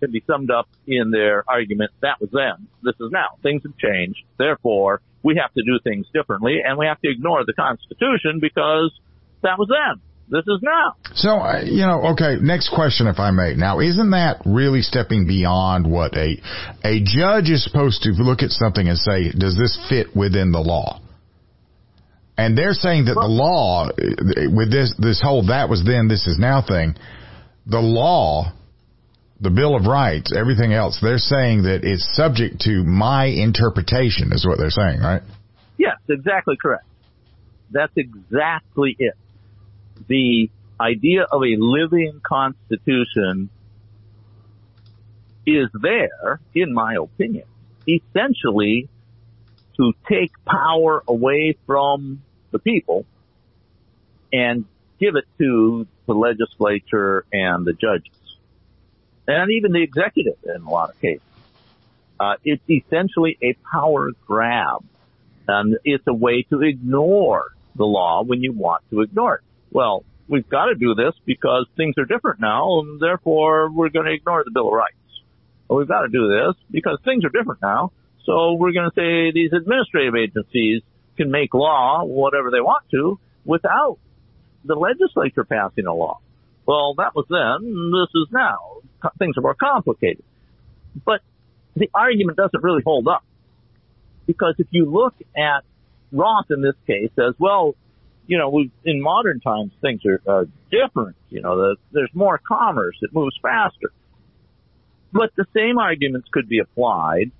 can 0.00 0.10
be 0.10 0.22
summed 0.26 0.50
up 0.50 0.68
in 0.86 1.10
their 1.10 1.44
argument, 1.48 1.92
that 2.00 2.20
was 2.20 2.30
then, 2.32 2.66
this 2.82 2.94
is 3.00 3.12
now. 3.12 3.38
Things 3.42 3.62
have 3.62 3.76
changed. 3.78 4.24
Therefore, 4.36 5.00
we 5.22 5.36
have 5.36 5.52
to 5.54 5.62
do 5.62 5.78
things 5.84 6.06
differently 6.12 6.60
and 6.64 6.76
we 6.76 6.86
have 6.86 7.00
to 7.02 7.10
ignore 7.10 7.44
the 7.44 7.52
Constitution 7.52 8.40
because 8.40 8.92
that 9.42 9.58
was 9.58 9.68
then. 9.68 10.00
This 10.28 10.44
is 10.46 10.60
now. 10.62 10.94
So, 11.14 11.30
uh, 11.30 11.62
you 11.64 11.82
know, 11.82 12.12
okay, 12.12 12.36
next 12.40 12.70
question 12.74 13.06
if 13.06 13.18
I 13.18 13.30
may. 13.32 13.54
Now, 13.54 13.80
isn't 13.80 14.10
that 14.10 14.40
really 14.46 14.80
stepping 14.80 15.26
beyond 15.26 15.90
what 15.90 16.16
a 16.16 16.40
a 16.84 17.02
judge 17.04 17.50
is 17.50 17.62
supposed 17.64 18.02
to 18.02 18.10
look 18.10 18.42
at 18.42 18.50
something 18.50 18.88
and 18.88 18.96
say, 18.96 19.30
does 19.32 19.56
this 19.56 19.78
fit 19.88 20.16
within 20.16 20.52
the 20.52 20.60
law? 20.60 21.00
And 22.38 22.56
they're 22.56 22.72
saying 22.72 23.06
that 23.06 23.14
the 23.14 23.28
law 23.28 23.88
uh, 23.88 24.50
with 24.50 24.70
this 24.70 24.94
this 24.98 25.20
whole 25.20 25.46
that 25.48 25.68
was 25.68 25.84
then 25.84 26.08
this 26.08 26.26
is 26.26 26.38
now 26.38 26.62
thing, 26.66 26.94
the 27.66 27.80
law 27.80 28.52
the 29.42 29.50
Bill 29.50 29.74
of 29.74 29.86
Rights, 29.86 30.32
everything 30.34 30.72
else, 30.72 30.98
they're 31.02 31.18
saying 31.18 31.64
that 31.64 31.80
it's 31.82 32.08
subject 32.14 32.60
to 32.60 32.84
my 32.84 33.24
interpretation 33.26 34.32
is 34.32 34.46
what 34.46 34.56
they're 34.56 34.70
saying, 34.70 35.00
right? 35.00 35.22
Yes, 35.76 35.96
exactly 36.08 36.56
correct. 36.62 36.84
That's 37.72 37.92
exactly 37.96 38.94
it. 39.00 39.14
The 40.06 40.50
idea 40.80 41.22
of 41.22 41.42
a 41.42 41.56
living 41.58 42.20
constitution 42.22 43.50
is 45.46 45.68
there, 45.80 46.40
in 46.54 46.72
my 46.72 46.94
opinion, 46.94 47.44
essentially 47.86 48.88
to 49.76 49.92
take 50.08 50.32
power 50.44 51.02
away 51.06 51.56
from 51.66 52.22
the 52.50 52.58
people 52.58 53.06
and 54.32 54.64
give 55.00 55.16
it 55.16 55.24
to 55.38 55.86
the 56.06 56.14
legislature 56.14 57.24
and 57.32 57.64
the 57.64 57.72
judges. 57.72 58.12
And 59.26 59.50
even 59.52 59.72
the 59.72 59.82
executive 59.82 60.36
in 60.44 60.62
a 60.62 60.70
lot 60.70 60.90
of 60.90 61.00
cases. 61.00 61.22
Uh, 62.20 62.34
it's 62.44 62.62
essentially 62.68 63.36
a 63.42 63.54
power 63.72 64.10
grab 64.26 64.84
and 65.48 65.76
it's 65.84 66.04
a 66.06 66.14
way 66.14 66.42
to 66.42 66.62
ignore 66.62 67.46
the 67.74 67.84
law 67.84 68.22
when 68.22 68.42
you 68.42 68.52
want 68.52 68.82
to 68.90 69.00
ignore 69.00 69.36
it. 69.36 69.40
Well, 69.72 70.04
we've 70.28 70.48
got 70.48 70.66
to 70.66 70.74
do 70.74 70.94
this 70.94 71.14
because 71.24 71.66
things 71.76 71.94
are 71.98 72.04
different 72.04 72.40
now, 72.40 72.80
and 72.80 73.00
therefore 73.00 73.70
we're 73.70 73.88
going 73.88 74.06
to 74.06 74.12
ignore 74.12 74.44
the 74.44 74.50
Bill 74.52 74.68
of 74.68 74.74
Rights. 74.74 74.96
Well, 75.68 75.78
we've 75.78 75.88
got 75.88 76.02
to 76.02 76.08
do 76.08 76.28
this 76.28 76.56
because 76.70 76.98
things 77.04 77.24
are 77.24 77.30
different 77.30 77.62
now, 77.62 77.92
so 78.24 78.54
we're 78.54 78.72
going 78.72 78.90
to 78.90 78.94
say 78.94 79.32
these 79.32 79.52
administrative 79.52 80.14
agencies 80.14 80.82
can 81.16 81.30
make 81.30 81.54
law 81.54 82.04
whatever 82.04 82.50
they 82.50 82.60
want 82.60 82.84
to 82.90 83.18
without 83.44 83.98
the 84.64 84.74
legislature 84.74 85.44
passing 85.44 85.86
a 85.86 85.94
law. 85.94 86.20
Well, 86.66 86.94
that 86.98 87.14
was 87.14 87.26
then, 87.28 87.90
this 87.90 88.22
is 88.22 88.28
now. 88.30 88.82
things 89.18 89.36
are 89.36 89.40
more 89.40 89.54
complicated. 89.54 90.22
But 91.04 91.20
the 91.74 91.90
argument 91.94 92.36
doesn't 92.36 92.62
really 92.62 92.82
hold 92.84 93.08
up 93.08 93.24
because 94.26 94.54
if 94.58 94.68
you 94.70 94.84
look 94.84 95.14
at 95.36 95.64
Roth 96.12 96.50
in 96.50 96.62
this 96.62 96.76
case 96.86 97.10
says, 97.16 97.34
well, 97.38 97.74
you 98.26 98.38
know, 98.38 98.50
we, 98.50 98.70
in 98.84 99.00
modern 99.00 99.40
times 99.40 99.72
things 99.80 100.02
are, 100.06 100.48
different. 100.70 101.16
You 101.28 101.42
know, 101.42 101.56
the, 101.56 101.76
there's 101.92 102.10
more 102.14 102.38
commerce. 102.38 102.96
It 103.02 103.12
moves 103.12 103.36
faster. 103.42 103.92
But 105.12 105.30
the 105.36 105.44
same 105.54 105.78
arguments 105.78 106.28
could 106.32 106.48
be 106.48 106.60
applied 106.60 107.30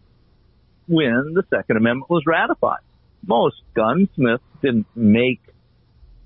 when 0.87 1.33
the 1.35 1.45
Second 1.49 1.79
Amendment 1.79 2.11
was 2.11 2.25
ratified. 2.27 2.81
Most 3.27 3.57
gunsmiths 3.75 4.45
didn't 4.61 4.87
make 4.95 5.41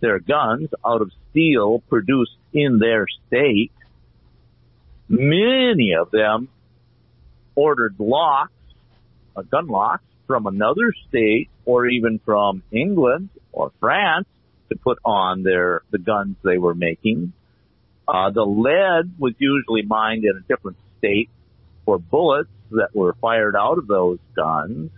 their 0.00 0.18
guns 0.18 0.70
out 0.84 1.02
of 1.02 1.12
steel 1.30 1.80
produced 1.88 2.36
in 2.52 2.78
their 2.78 3.06
state. 3.28 3.72
Many 5.08 5.94
of 6.00 6.10
them 6.10 6.48
ordered 7.54 7.94
locks, 7.98 8.52
uh, 9.36 9.42
gun 9.42 9.68
locks 9.68 10.04
from 10.26 10.46
another 10.46 10.92
state 11.08 11.48
or 11.64 11.86
even 11.86 12.18
from 12.25 12.62
England 12.72 13.28
or 13.52 13.70
France 13.78 14.26
to 14.68 14.76
put 14.76 14.99
on 15.04 15.42
their, 15.42 15.82
the 15.90 15.99
guns 15.99 16.37
they 16.42 16.58
were 16.58 16.75
making. 16.75 17.32
Uh, 18.08 18.30
the 18.30 18.42
lead 18.42 19.12
was 19.18 19.35
usually 19.38 19.82
mined 19.82 20.25
in 20.25 20.37
a 20.37 20.40
different 20.40 20.76
state 20.99 21.28
for 21.85 21.99
bullets 21.99 22.50
that 22.70 22.94
were 22.94 23.14
fired 23.20 23.56
out 23.56 23.78
of 23.78 23.87
those 23.87 24.18
guns. 24.35 24.90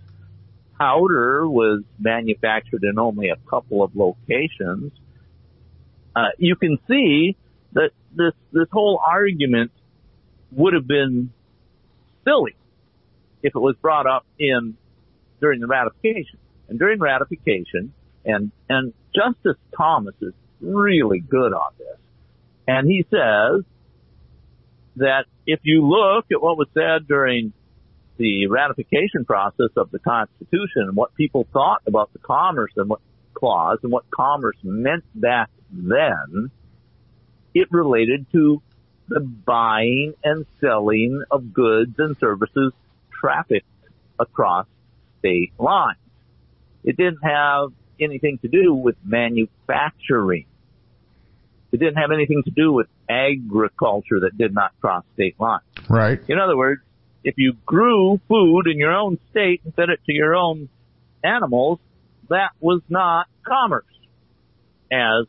Powder 0.79 1.49
was 1.49 1.83
manufactured 1.99 2.85
in 2.85 2.99
only 2.99 3.31
a 3.31 3.37
couple 3.51 3.83
of 3.83 3.97
locations. 3.97 4.93
Uh, 6.15 6.29
you 6.39 6.57
can 6.57 6.79
see 6.89 7.37
that 7.73 7.91
this 8.15 8.33
this 8.53 8.69
whole 8.73 9.01
argument 9.05 9.71
would 10.53 10.75
have 10.75 10.87
been 10.87 11.31
silly 12.25 12.57
if 13.43 13.55
it 13.55 13.59
was 13.59 13.77
brought 13.77 14.07
up 14.07 14.25
in 14.39 14.77
during 15.41 15.61
the 15.61 15.67
ratification. 15.67 16.39
And 16.69 16.79
during 16.79 16.99
ratification, 17.01 17.93
and 18.25 18.51
and 18.69 18.93
Justice 19.15 19.61
Thomas 19.77 20.15
is 20.21 20.33
really 20.61 21.21
good 21.21 21.53
on 21.53 21.73
this, 21.79 21.99
and 22.67 22.89
he 22.89 23.05
says 23.11 23.65
that 24.97 25.27
if 25.47 25.61
you 25.63 25.87
look 25.87 26.27
at 26.33 26.43
what 26.43 26.59
was 26.59 26.69
said 26.75 27.07
during 27.07 27.53
the 28.17 28.49
ratification 28.49 29.25
process 29.25 29.71
of 29.77 29.91
the 29.91 29.99
Constitution 30.01 30.83
and 30.83 30.97
what 30.97 31.15
people 31.15 31.47
thought 31.53 31.83
about 31.87 32.13
the 32.13 32.19
Commerce 32.19 32.73
and 32.77 32.89
what 32.89 33.01
clause 33.39 33.79
and 33.83 33.93
what 33.93 34.11
commerce 34.11 34.57
meant 34.63 35.05
back 35.15 35.49
then, 35.71 36.51
it 37.55 37.69
related 37.71 38.27
to 38.33 38.61
the 39.09 39.21
buying 39.21 40.15
and 40.23 40.45
selling 40.61 41.23
of 41.31 41.53
goods 41.53 41.95
and 41.99 42.17
services 42.19 42.73
trafficked 43.21 43.67
across 44.19 44.67
state 45.21 45.53
lines. 45.59 45.99
It 46.85 46.97
didn't 46.97 47.23
have 47.23 47.73
anything 48.01 48.39
to 48.39 48.49
do 48.49 48.75
with 48.75 48.97
manufacturing. 49.05 50.47
It 51.73 51.79
didn't 51.79 51.97
have 51.97 52.11
anything 52.13 52.43
to 52.45 52.51
do 52.51 52.73
with 52.73 52.87
agriculture 53.09 54.21
that 54.21 54.37
did 54.37 54.55
not 54.55 54.73
cross 54.81 55.05
state 55.15 55.39
lines. 55.39 55.63
Right. 55.89 56.21
In 56.29 56.39
other 56.39 56.57
words, 56.57 56.81
if 57.25 57.35
you 57.37 57.55
grew 57.67 58.21
food 58.29 58.67
in 58.67 58.79
your 58.79 58.93
own 58.93 59.19
state 59.31 59.61
and 59.65 59.75
fed 59.75 59.91
it 59.91 60.01
to 60.07 60.13
your 60.13 60.35
own 60.35 60.69
animals, 61.23 61.79
that 62.29 62.51
was 62.61 62.81
not 62.89 63.27
commerce 63.47 63.85
as 64.91 65.27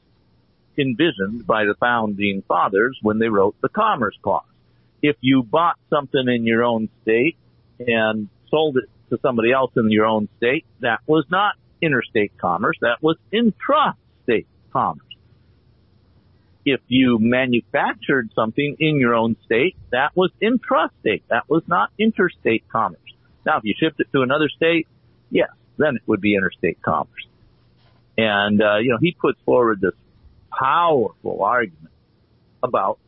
envisioned 0.77 1.45
by 1.45 1.65
the 1.65 1.75
founding 1.79 2.43
fathers 2.47 2.97
when 3.01 3.19
they 3.19 3.27
wrote 3.27 3.55
the 3.61 3.69
Commerce 3.69 4.17
Clause. 4.21 4.43
If 5.01 5.17
you 5.21 5.43
bought 5.43 5.77
something 5.89 6.27
in 6.27 6.45
your 6.45 6.63
own 6.63 6.89
state 7.01 7.37
and 7.79 8.29
sold 8.49 8.77
it 8.77 8.89
to 9.09 9.19
somebody 9.21 9.51
else 9.51 9.71
in 9.75 9.91
your 9.91 10.05
own 10.05 10.29
state, 10.37 10.65
that 10.81 10.99
was 11.05 11.25
not 11.29 11.55
interstate 11.81 12.37
commerce. 12.37 12.77
That 12.81 12.97
was 13.01 13.17
intrastate 13.33 14.45
commerce. 14.71 15.05
If 16.65 16.81
you 16.87 17.17
manufactured 17.19 18.29
something 18.35 18.75
in 18.79 18.99
your 18.99 19.15
own 19.15 19.37
state, 19.45 19.75
that 19.91 20.15
was 20.15 20.31
intrastate. 20.41 21.23
That 21.29 21.49
was 21.49 21.63
not 21.67 21.89
interstate 21.97 22.67
commerce. 22.69 22.99
Now, 23.45 23.57
if 23.57 23.63
you 23.63 23.73
shipped 23.79 23.99
it 23.99 24.07
to 24.11 24.21
another 24.21 24.49
state, 24.49 24.87
yes, 25.29 25.49
then 25.77 25.95
it 25.95 26.01
would 26.05 26.21
be 26.21 26.35
interstate 26.35 26.81
commerce. 26.81 27.25
And, 28.17 28.61
uh, 28.61 28.77
you 28.77 28.91
know, 28.91 28.97
he 28.99 29.15
puts 29.19 29.39
forward 29.45 29.79
this 29.81 29.93
powerful 30.51 31.43
argument 31.43 31.93
about 32.61 32.99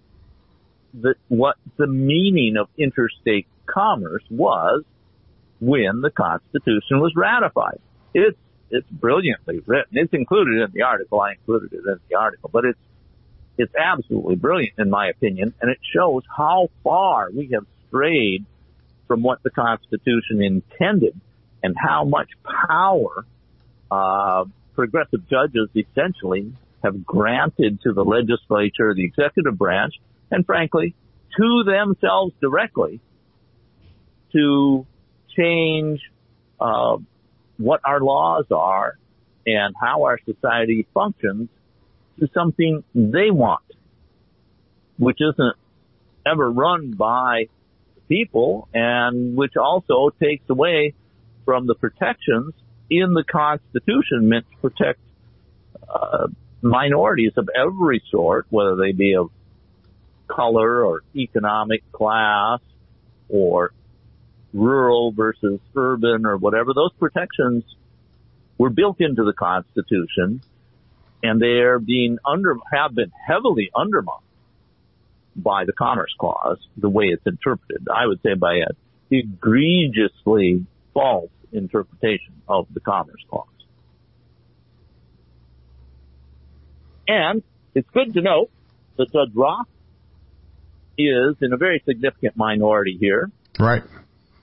the, 0.94 1.16
what 1.28 1.58
the 1.78 1.88
meaning 1.88 2.56
of 2.58 2.70
interstate 2.78 3.48
commerce 3.66 4.24
was 4.30 4.84
when 5.60 6.02
the 6.02 6.10
Constitution 6.10 7.00
was 7.00 7.14
ratified. 7.16 7.80
It's 8.14 8.38
it's 8.72 8.88
brilliantly 8.90 9.62
written. 9.66 9.98
It's 9.98 10.14
included 10.14 10.62
in 10.62 10.72
the 10.74 10.84
article. 10.84 11.20
I 11.20 11.34
included 11.34 11.74
it 11.74 11.86
in 11.86 12.00
the 12.10 12.16
article, 12.18 12.50
but 12.52 12.66
it's 12.66 12.80
it's 13.58 13.74
absolutely 13.76 14.36
brilliant 14.36 14.80
in 14.80 14.90
my 14.90 15.10
opinion, 15.10 15.54
and 15.62 15.70
it 15.70 15.78
shows 15.94 16.24
how 16.36 16.70
far 16.84 17.30
we 17.36 17.50
have 17.54 17.66
strayed 17.88 18.46
from 19.08 19.24
what 19.24 19.44
the 19.44 19.50
Constitution 19.50 20.42
intended 20.42 21.20
and 21.62 21.76
how 21.78 22.06
much 22.06 22.30
power 22.44 23.26
uh, 23.92 24.46
progressive 24.74 25.28
judges 25.30 25.68
essentially 25.76 26.54
have 26.82 27.06
granted 27.06 27.82
to 27.82 27.94
the 27.94 28.04
legislature, 28.04 28.94
the 28.96 29.04
executive 29.04 29.58
branch, 29.58 29.94
and 30.32 30.46
frankly, 30.46 30.96
to 31.38 31.64
themselves 31.66 32.34
directly 32.42 33.00
to 34.32 34.86
change 35.38 36.00
uh, 36.60 36.98
what 37.62 37.82
our 37.86 38.00
laws 38.00 38.46
are 38.52 38.98
and 39.46 39.74
how 39.80 40.04
our 40.04 40.20
society 40.26 40.88
functions 40.94 41.50
to 42.20 42.30
something 42.34 42.84
they 42.94 43.32
want, 43.32 43.64
which 44.98 45.20
isn't 45.20 45.56
ever 46.26 46.52
run 46.52 46.92
by 46.92 47.46
people 48.08 48.68
and 48.74 49.36
which 49.36 49.54
also 49.56 50.10
takes 50.22 50.48
away 50.50 50.94
from 51.46 51.66
the 51.66 51.76
protections 51.76 52.54
in 52.90 53.14
the 53.14 53.24
Constitution 53.24 54.28
meant 54.30 54.46
to 54.52 54.70
protect 54.70 55.00
uh, 55.90 56.28
minorities 56.62 57.32
of 57.38 57.50
every 57.56 58.04
sort, 58.12 58.46
whether 58.50 58.76
they 58.76 58.92
be 58.92 59.16
of 59.16 59.32
color 60.28 60.84
or 60.84 61.02
economic 61.16 61.90
class 61.92 62.60
or 63.30 63.74
rural 64.54 65.12
versus 65.12 65.60
urban 65.76 66.26
or 66.26 66.38
whatever. 66.38 66.74
Those 66.74 66.94
protections 67.00 67.64
were 68.58 68.70
built 68.70 69.00
into 69.00 69.24
the 69.24 69.34
Constitution 69.34 70.42
and 71.24 71.42
they're 71.42 71.80
being 71.80 72.18
under, 72.26 72.58
have 72.72 72.96
been 72.96 73.12
heavily 73.28 73.70
undermined 73.76 74.26
by 75.36 75.66
the 75.66 75.74
Commerce 75.74 76.14
Clause, 76.20 76.58
the 76.78 76.90
way 76.90 77.06
it's 77.06 77.26
interpreted. 77.26 77.88
I 77.94 78.08
would 78.08 78.22
say 78.22 78.34
by 78.34 78.56
an 78.56 78.76
egregiously 79.10 80.66
false 80.94 81.32
interpretation 81.52 82.42
of 82.48 82.68
the 82.74 82.80
Commerce 82.80 83.24
Clause. 83.30 83.48
And 87.08 87.44
it's 87.76 87.90
good 87.90 88.14
to 88.14 88.22
note 88.22 88.50
that 88.98 89.12
Judge 89.12 89.32
Roth 89.34 89.68
is 90.98 91.36
in 91.42 91.54
a 91.54 91.58
very 91.58 91.82
significant 91.86 92.38
minority 92.38 92.98
here. 93.00 93.32
Right. 93.60 93.84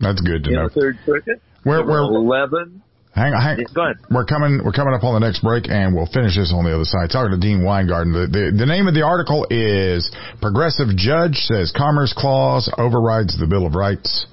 That's 0.00 0.20
good 0.20 0.44
to 0.44 0.50
in 0.50 0.56
know. 0.56 0.68
the 0.68 0.80
Third 0.80 0.98
Circuit. 1.04 1.42
We're, 1.64 1.84
we're, 1.84 2.00
eleven. 2.00 2.82
Hang 3.14 3.34
on, 3.34 3.42
hang, 3.42 3.58
ahead. 3.58 3.96
We're 4.10 4.24
coming. 4.24 4.62
We're 4.64 4.72
coming 4.72 4.94
up 4.94 5.02
on 5.02 5.18
the 5.18 5.26
next 5.26 5.42
break, 5.42 5.68
and 5.68 5.94
we'll 5.94 6.06
finish 6.06 6.36
this 6.36 6.52
on 6.54 6.64
the 6.64 6.74
other 6.74 6.84
side. 6.84 7.10
Talking 7.10 7.34
to 7.34 7.40
Dean 7.40 7.64
Weingarten. 7.64 8.12
The, 8.12 8.30
the, 8.30 8.54
the 8.56 8.66
name 8.66 8.86
of 8.86 8.94
the 8.94 9.02
article 9.02 9.46
is 9.50 10.06
"Progressive 10.40 10.94
Judge 10.94 11.34
Says 11.50 11.72
Commerce 11.74 12.14
Clause 12.16 12.70
Overrides 12.78 13.38
the 13.38 13.46
Bill 13.46 13.66
of 13.66 13.74
Rights." 13.74 14.26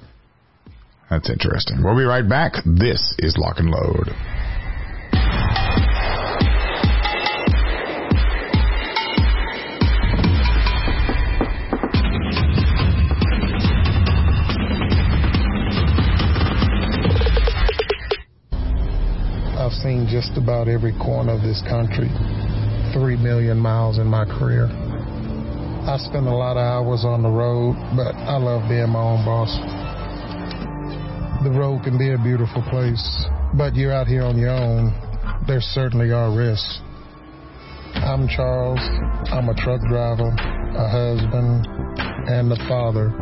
That's 1.09 1.29
interesting. 1.29 1.81
We'll 1.83 1.97
be 1.97 2.03
right 2.03 2.27
back. 2.27 2.53
This 2.65 3.01
is 3.17 3.37
Lock 3.37 3.57
and 3.57 3.69
Load. 3.69 4.09
Seen 19.85 20.07
just 20.09 20.33
about 20.35 20.67
every 20.67 20.93
corner 20.97 21.33
of 21.33 21.43
this 21.45 21.61
country, 21.69 22.09
three 22.91 23.15
million 23.21 23.55
miles 23.55 23.99
in 23.99 24.07
my 24.07 24.25
career. 24.25 24.65
I 24.65 25.97
spend 26.01 26.25
a 26.25 26.33
lot 26.33 26.57
of 26.57 26.65
hours 26.65 27.05
on 27.05 27.21
the 27.21 27.29
road, 27.29 27.77
but 27.93 28.17
I 28.17 28.37
love 28.37 28.67
being 28.67 28.89
my 28.89 28.97
own 28.97 29.21
boss. 29.21 29.53
The 31.45 31.51
road 31.53 31.83
can 31.83 31.99
be 31.99 32.09
a 32.13 32.17
beautiful 32.17 32.65
place, 32.73 33.05
but 33.53 33.75
you're 33.75 33.93
out 33.93 34.07
here 34.07 34.23
on 34.23 34.39
your 34.39 34.57
own. 34.57 34.89
There 35.45 35.61
certainly 35.61 36.11
are 36.11 36.35
risks. 36.35 36.81
I'm 37.93 38.27
Charles. 38.27 38.81
I'm 39.29 39.49
a 39.49 39.53
truck 39.53 39.81
driver, 39.85 40.33
a 40.33 40.89
husband, 40.89 41.61
and 42.25 42.51
a 42.51 42.57
father 42.67 43.13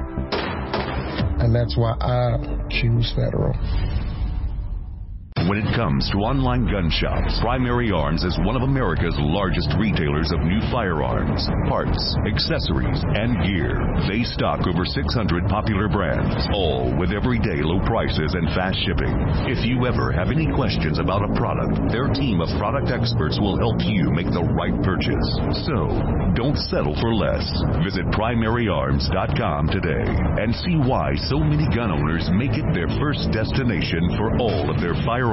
And 1.43 1.53
that's 1.53 1.75
why 1.75 1.91
I 1.99 2.39
choose 2.71 3.11
Federal. 3.17 3.51
When 5.43 5.59
it 5.59 5.75
comes 5.75 6.07
to 6.15 6.23
online 6.23 6.71
gun 6.71 6.87
shops, 6.87 7.35
Primary 7.43 7.91
Arms 7.91 8.23
is 8.23 8.31
one 8.47 8.55
of 8.55 8.63
America's 8.63 9.11
largest 9.19 9.75
retailers 9.75 10.31
of 10.31 10.39
new 10.39 10.63
firearms, 10.71 11.43
parts, 11.67 11.99
accessories, 12.23 13.03
and 13.03 13.35
gear. 13.43 13.75
They 14.07 14.23
stock 14.23 14.63
over 14.71 14.87
600 14.87 15.03
popular 15.51 15.91
brands, 15.91 16.47
all 16.55 16.95
with 16.95 17.11
everyday 17.11 17.59
low 17.59 17.83
prices 17.83 18.31
and 18.39 18.55
fast 18.55 18.79
shipping. 18.87 19.11
If 19.51 19.67
you 19.67 19.83
ever 19.83 20.15
have 20.15 20.31
any 20.31 20.47
questions 20.47 20.95
about 20.95 21.27
a 21.27 21.35
product, 21.35 21.91
their 21.91 22.07
team 22.15 22.39
of 22.39 22.47
product 22.55 22.87
experts 22.87 23.35
will 23.35 23.59
help 23.59 23.83
you 23.83 24.15
make 24.15 24.31
the 24.31 24.47
right 24.55 24.79
purchase. 24.79 25.27
So, 25.67 25.91
don't 26.39 26.55
settle 26.71 26.95
for 27.03 27.11
less. 27.11 27.43
Visit 27.83 28.07
primaryarms.com 28.15 29.75
today 29.75 30.07
and 30.39 30.55
see 30.63 30.79
why 30.79 31.19
so 31.27 31.43
many 31.43 31.67
gun 31.75 31.91
owners 31.91 32.31
make 32.31 32.55
it 32.55 32.71
their 32.71 32.87
first 32.95 33.27
destination 33.35 34.15
for 34.15 34.39
all 34.39 34.71
of 34.71 34.79
their 34.79 34.95
firearms 35.03 35.32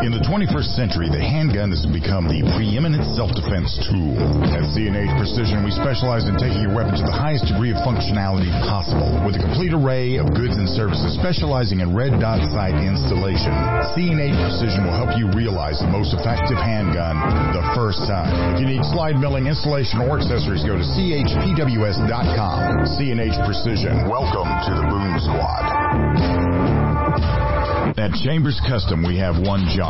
In 0.00 0.16
the 0.16 0.24
21st 0.24 0.80
century, 0.80 1.12
the 1.12 1.20
handgun 1.20 1.76
has 1.76 1.84
become 1.84 2.24
the 2.24 2.40
preeminent 2.56 3.04
self-defense 3.12 3.84
tool. 3.84 4.16
At 4.48 4.64
C&H 4.72 5.12
Precision, 5.20 5.60
we 5.60 5.68
specialize 5.76 6.24
in 6.24 6.40
taking 6.40 6.64
your 6.64 6.72
weapon 6.72 6.96
to 6.96 7.04
the 7.04 7.12
highest 7.12 7.52
degree 7.52 7.68
of 7.68 7.76
functionality 7.84 8.48
possible. 8.64 9.12
With 9.28 9.36
a 9.36 9.44
complete 9.44 9.76
array 9.76 10.16
of 10.16 10.32
goods 10.32 10.56
and 10.56 10.64
services 10.72 11.12
specializing 11.20 11.84
in 11.84 11.92
red 11.92 12.16
dot 12.16 12.40
sight 12.48 12.80
installation, 12.80 13.52
C&H 13.92 14.32
Precision 14.40 14.88
will 14.88 14.96
help 14.96 15.20
you 15.20 15.28
realize 15.36 15.76
the 15.84 15.92
most 15.92 16.16
effective 16.16 16.56
handgun 16.56 17.20
the 17.52 17.60
first 17.76 18.00
time. 18.08 18.56
If 18.56 18.64
you 18.64 18.72
need 18.72 18.80
slide 18.88 19.20
milling, 19.20 19.52
installation, 19.52 20.00
or 20.00 20.16
accessories, 20.16 20.64
go 20.64 20.80
to 20.80 20.86
chpws.com. 20.96 21.68
C&H 22.88 23.36
Precision. 23.44 24.08
Welcome 24.08 24.48
to 24.48 24.72
the 24.80 24.84
Boom 24.88 25.12
Squad. 25.28 25.60
At 28.00 28.12
Chambers 28.24 28.60
Custom, 28.64 29.02
we 29.02 29.18
have 29.18 29.36
one 29.44 29.66
job. 29.76 29.89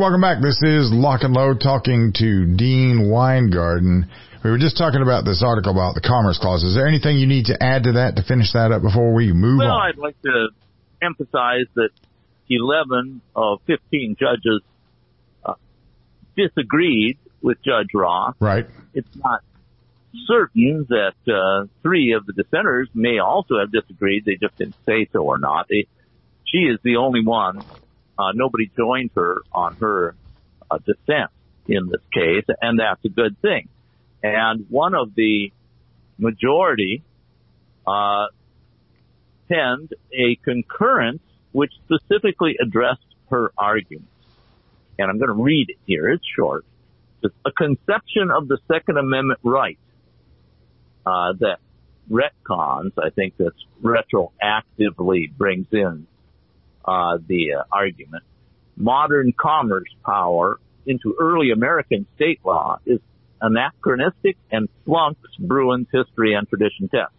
Welcome 0.00 0.22
back. 0.22 0.40
This 0.40 0.62
is 0.62 0.90
Lock 0.90 1.24
and 1.24 1.34
Load 1.34 1.60
talking 1.60 2.14
to 2.14 2.56
Dean 2.56 3.10
Weingarten. 3.10 4.10
We 4.42 4.50
were 4.50 4.56
just 4.56 4.78
talking 4.78 5.02
about 5.02 5.26
this 5.26 5.42
article 5.44 5.72
about 5.72 5.94
the 5.94 6.00
Commerce 6.00 6.38
Clause. 6.40 6.64
Is 6.64 6.74
there 6.74 6.88
anything 6.88 7.18
you 7.18 7.26
need 7.26 7.46
to 7.46 7.62
add 7.62 7.82
to 7.82 7.92
that 7.92 8.16
to 8.16 8.22
finish 8.22 8.54
that 8.54 8.72
up 8.72 8.80
before 8.80 9.12
we 9.12 9.30
move 9.34 9.58
well, 9.58 9.68
on? 9.68 9.76
Well, 9.76 9.88
I'd 9.88 9.98
like 9.98 10.22
to 10.22 10.48
emphasize 11.02 11.66
that 11.74 11.90
11 12.48 13.20
of 13.36 13.60
15 13.66 14.16
judges 14.18 14.62
uh, 15.44 15.54
disagreed 16.34 17.18
with 17.42 17.58
Judge 17.62 17.88
Roth. 17.92 18.36
Right. 18.40 18.68
It's 18.94 19.14
not 19.16 19.42
certain 20.24 20.86
that 20.88 21.12
uh, 21.30 21.66
three 21.82 22.14
of 22.14 22.24
the 22.24 22.32
dissenters 22.32 22.88
may 22.94 23.18
also 23.18 23.58
have 23.58 23.70
disagreed. 23.70 24.24
They 24.24 24.38
just 24.40 24.56
didn't 24.56 24.76
say 24.86 25.08
so 25.12 25.24
or 25.24 25.36
not. 25.36 25.66
They, 25.68 25.88
she 26.46 26.60
is 26.60 26.78
the 26.82 26.96
only 26.96 27.22
one. 27.22 27.62
Uh, 28.20 28.32
nobody 28.34 28.70
joined 28.76 29.10
her 29.14 29.40
on 29.50 29.76
her 29.76 30.14
uh, 30.70 30.76
dissent 30.78 31.30
in 31.66 31.88
this 31.88 32.02
case, 32.12 32.44
and 32.60 32.78
that's 32.78 33.02
a 33.06 33.08
good 33.08 33.40
thing. 33.40 33.66
And 34.22 34.66
one 34.68 34.94
of 34.94 35.14
the 35.14 35.52
majority 36.18 37.02
uh, 37.86 38.26
penned 39.48 39.94
a 40.12 40.36
concurrence 40.44 41.22
which 41.52 41.72
specifically 41.86 42.56
addressed 42.60 43.00
her 43.30 43.52
argument. 43.56 44.08
And 44.98 45.10
I'm 45.10 45.16
going 45.16 45.34
to 45.34 45.42
read 45.42 45.70
it 45.70 45.78
here. 45.86 46.10
It's 46.10 46.26
short. 46.36 46.66
It's 47.22 47.34
a 47.46 47.52
conception 47.52 48.30
of 48.30 48.48
the 48.48 48.58
Second 48.68 48.98
Amendment 48.98 49.40
right 49.42 49.78
uh, 51.06 51.32
that 51.38 51.58
retcons, 52.10 52.92
I 52.98 53.08
think 53.10 53.34
that's 53.38 53.64
retroactively 53.82 55.32
brings 55.34 55.68
in 55.72 56.06
uh, 56.90 57.18
the 57.24 57.54
uh, 57.54 57.62
argument. 57.70 58.24
Modern 58.76 59.32
commerce 59.32 59.88
power 60.04 60.58
into 60.86 61.14
early 61.20 61.52
American 61.52 62.06
state 62.16 62.40
law 62.44 62.80
is 62.84 62.98
anachronistic 63.40 64.36
and 64.50 64.68
flunks 64.84 65.30
Bruen's 65.38 65.86
history 65.92 66.34
and 66.34 66.48
tradition 66.48 66.88
test. 66.88 67.12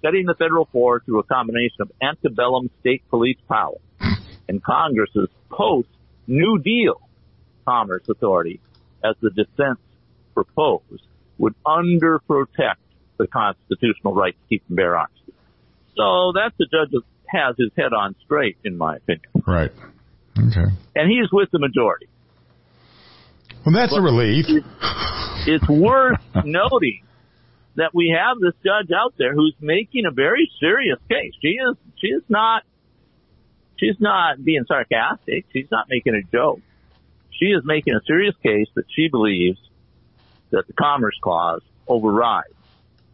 Setting 0.00 0.24
the 0.24 0.34
federal 0.34 0.64
floor 0.66 1.02
through 1.04 1.18
a 1.18 1.24
combination 1.24 1.82
of 1.82 1.92
antebellum 2.00 2.70
state 2.80 3.02
police 3.10 3.36
power 3.46 3.76
and 4.48 4.62
Congress's 4.62 5.28
post 5.50 5.88
New 6.26 6.58
Deal 6.58 7.00
commerce 7.66 8.08
authority 8.08 8.60
as 9.04 9.16
the 9.20 9.30
dissents 9.30 9.82
proposed 10.32 11.02
would 11.36 11.54
underprotect 11.66 12.80
the 13.18 13.26
constitutional 13.26 14.14
right 14.14 14.34
to 14.34 14.48
keep 14.48 14.62
and 14.68 14.76
bear 14.76 14.96
arms. 14.96 15.12
So 15.96 16.32
that's 16.32 16.56
the 16.56 16.66
judge 16.70 16.92
that 16.92 17.02
has 17.28 17.56
his 17.58 17.70
head 17.76 17.92
on 17.92 18.14
straight, 18.24 18.56
in 18.64 18.76
my 18.76 18.96
opinion. 18.96 19.30
Right. 19.46 19.70
Okay. 20.38 20.70
And 20.94 21.10
he's 21.10 21.30
with 21.32 21.50
the 21.50 21.58
majority. 21.58 22.08
Well, 23.64 23.74
that's 23.74 23.92
but 23.92 24.00
a 24.00 24.02
relief. 24.02 24.46
It's 25.46 25.68
worth 25.68 26.20
noting 26.44 27.02
that 27.76 27.94
we 27.94 28.16
have 28.16 28.38
this 28.40 28.54
judge 28.64 28.90
out 28.94 29.14
there 29.18 29.34
who's 29.34 29.54
making 29.60 30.04
a 30.06 30.10
very 30.10 30.50
serious 30.60 30.98
case. 31.08 31.32
She 31.40 31.48
is, 31.48 31.76
she 31.96 32.08
is 32.08 32.22
not, 32.28 32.62
she's 33.76 33.96
not 34.00 34.42
being 34.42 34.64
sarcastic. 34.66 35.46
She's 35.52 35.70
not 35.70 35.86
making 35.88 36.14
a 36.14 36.22
joke. 36.36 36.60
She 37.30 37.46
is 37.46 37.62
making 37.64 37.94
a 37.94 38.00
serious 38.06 38.34
case 38.42 38.68
that 38.74 38.84
she 38.94 39.08
believes 39.08 39.58
that 40.50 40.66
the 40.66 40.72
Commerce 40.72 41.16
Clause 41.22 41.62
overrides 41.86 42.54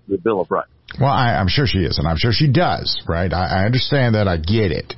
the 0.08 0.18
Bill 0.18 0.40
of 0.40 0.50
Rights. 0.50 0.70
Well, 1.00 1.10
I, 1.10 1.40
am 1.40 1.48
sure 1.48 1.66
she 1.66 1.78
is, 1.78 1.98
and 1.98 2.06
I'm 2.06 2.16
sure 2.16 2.32
she 2.32 2.50
does, 2.50 3.02
right? 3.08 3.32
I, 3.32 3.62
I 3.62 3.64
understand 3.64 4.14
that. 4.14 4.28
I 4.28 4.36
get 4.36 4.70
it. 4.70 4.94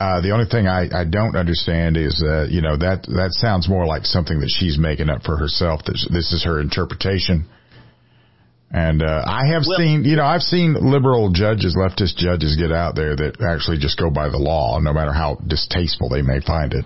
Uh, 0.00 0.20
the 0.20 0.30
only 0.30 0.46
thing 0.46 0.68
I, 0.68 0.86
I 0.94 1.04
don't 1.04 1.34
understand 1.34 1.96
is 1.96 2.22
that, 2.22 2.48
you 2.50 2.62
know, 2.62 2.76
that, 2.78 3.02
that 3.10 3.30
sounds 3.32 3.68
more 3.68 3.84
like 3.84 4.04
something 4.04 4.38
that 4.38 4.48
she's 4.48 4.78
making 4.78 5.10
up 5.10 5.22
for 5.24 5.36
herself. 5.36 5.82
That 5.86 5.98
this 6.12 6.32
is 6.32 6.44
her 6.44 6.60
interpretation. 6.60 7.46
And, 8.70 9.02
uh, 9.02 9.24
I 9.26 9.48
have 9.48 9.64
well, 9.66 9.78
seen, 9.78 10.04
you 10.04 10.16
know, 10.16 10.24
I've 10.24 10.42
seen 10.42 10.76
liberal 10.78 11.32
judges, 11.32 11.76
leftist 11.76 12.16
judges 12.16 12.56
get 12.56 12.70
out 12.70 12.94
there 12.94 13.16
that 13.16 13.42
actually 13.42 13.78
just 13.78 13.98
go 13.98 14.08
by 14.08 14.28
the 14.28 14.38
law, 14.38 14.78
no 14.78 14.92
matter 14.92 15.12
how 15.12 15.34
distasteful 15.34 16.08
they 16.08 16.22
may 16.22 16.40
find 16.40 16.74
it. 16.74 16.84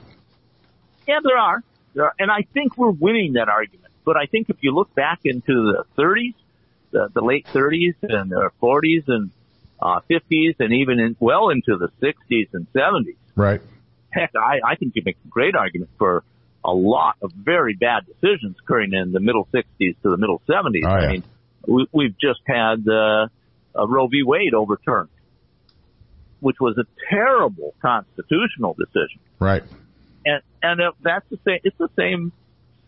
Yeah, 1.06 1.18
there 1.22 1.36
are. 1.36 1.62
There 1.94 2.04
are. 2.04 2.14
And 2.18 2.30
I 2.30 2.46
think 2.54 2.78
we're 2.78 2.92
winning 2.92 3.34
that 3.34 3.48
argument. 3.48 3.92
But 4.06 4.16
I 4.16 4.26
think 4.26 4.48
if 4.48 4.56
you 4.62 4.74
look 4.74 4.94
back 4.94 5.20
into 5.24 5.52
the 5.52 5.84
30s, 5.98 6.34
the, 6.92 7.08
the 7.12 7.20
late 7.20 7.46
30s 7.52 7.94
and 8.02 8.30
the 8.30 8.50
40s 8.62 9.04
and 9.08 9.30
uh, 9.80 10.00
50s 10.08 10.56
and 10.60 10.72
even 10.72 11.00
in, 11.00 11.16
well 11.18 11.48
into 11.48 11.76
the 11.76 11.88
60s 12.00 12.48
and 12.52 12.66
70s. 12.72 13.16
Right. 13.34 13.60
Heck, 14.10 14.32
I, 14.36 14.60
I 14.64 14.76
think 14.76 14.94
you 14.94 15.02
make 15.04 15.16
a 15.24 15.28
great 15.28 15.56
argument 15.56 15.90
for 15.98 16.22
a 16.64 16.72
lot 16.72 17.16
of 17.22 17.32
very 17.32 17.74
bad 17.74 18.06
decisions 18.06 18.56
occurring 18.62 18.92
in 18.92 19.12
the 19.12 19.20
middle 19.20 19.48
60s 19.52 19.64
to 19.78 20.10
the 20.10 20.16
middle 20.16 20.40
70s. 20.48 20.66
Oh, 20.66 20.78
yeah. 20.80 20.86
I 20.86 21.12
mean, 21.12 21.24
we, 21.66 21.86
we've 21.92 22.18
just 22.18 22.40
had 22.46 22.86
uh, 22.86 23.26
a 23.74 23.86
Roe 23.86 24.06
v. 24.06 24.22
Wade 24.22 24.54
overturned, 24.54 25.08
which 26.40 26.56
was 26.60 26.78
a 26.78 26.84
terrible 27.10 27.74
constitutional 27.80 28.74
decision. 28.74 29.20
Right. 29.40 29.62
And 30.24 30.42
and 30.62 30.80
uh, 30.80 30.92
that's 31.02 31.28
the 31.30 31.38
same. 31.44 31.58
It's 31.64 31.78
the 31.78 31.88
same. 31.96 32.32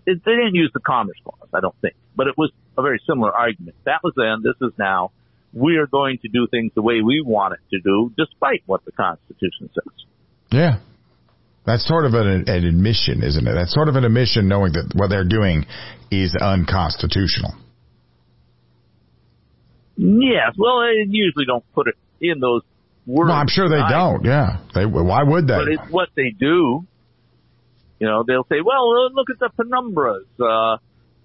It, 0.07 0.25
they 0.25 0.33
didn't 0.33 0.55
use 0.55 0.71
the 0.73 0.81
Commerce 0.81 1.17
Clause, 1.25 1.49
I 1.53 1.61
don't 1.61 1.75
think, 1.81 1.95
but 2.14 2.29
it 2.29 2.37
was 2.37 2.53
a 2.76 2.82
very 2.82 3.00
similar 3.06 3.32
argument. 3.32 3.76
That 3.84 4.00
was 4.02 4.14
then. 4.16 4.42
This 4.42 4.56
is 4.60 4.72
now. 4.78 5.12
We 5.52 5.76
are 5.76 5.87
going 5.87 6.18
to 6.22 6.28
do 6.28 6.48
things 6.50 6.72
the 6.74 6.82
way 6.82 7.00
we 7.00 7.22
want 7.24 7.54
it 7.54 7.60
to 7.70 7.80
do, 7.80 8.12
despite 8.16 8.62
what 8.66 8.84
the 8.84 8.92
Constitution 8.92 9.70
says. 9.72 10.06
Yeah. 10.50 10.78
That's 11.64 11.87
sort 11.87 12.04
of 12.04 12.14
an, 12.14 12.44
an 12.48 12.64
admission, 12.64 13.22
isn't 13.22 13.46
it? 13.46 13.52
That's 13.54 13.72
sort 13.72 13.88
of 13.88 13.96
an 13.96 14.04
admission 14.04 14.48
knowing 14.48 14.72
that 14.72 14.92
what 14.94 15.08
they're 15.08 15.24
doing 15.24 15.64
is 16.10 16.34
unconstitutional. 16.34 17.54
Yes. 19.96 20.54
Well, 20.58 20.80
they 20.80 21.08
usually 21.08 21.46
don't 21.46 21.64
put 21.72 21.87
it 21.88 21.94
in 22.20 22.40
those 22.40 22.62
words. 23.06 23.28
Well, 23.28 23.37
I'm 23.37 23.48
sure 23.48 23.68
they 23.68 23.82
don't. 23.88 24.24
Yeah. 24.24 24.58
They, 24.74 24.84
why 24.84 25.22
would 25.22 25.46
they? 25.46 25.54
But 25.54 25.68
it's 25.68 25.90
what 25.90 26.08
they 26.16 26.30
do. 26.38 26.84
You 28.00 28.08
know, 28.08 28.24
they'll 28.26 28.46
say, 28.50 28.60
well, 28.62 29.12
look 29.12 29.28
at 29.30 29.38
the 29.38 29.50
penumbras. 29.56 30.24
Uh, 30.38 30.78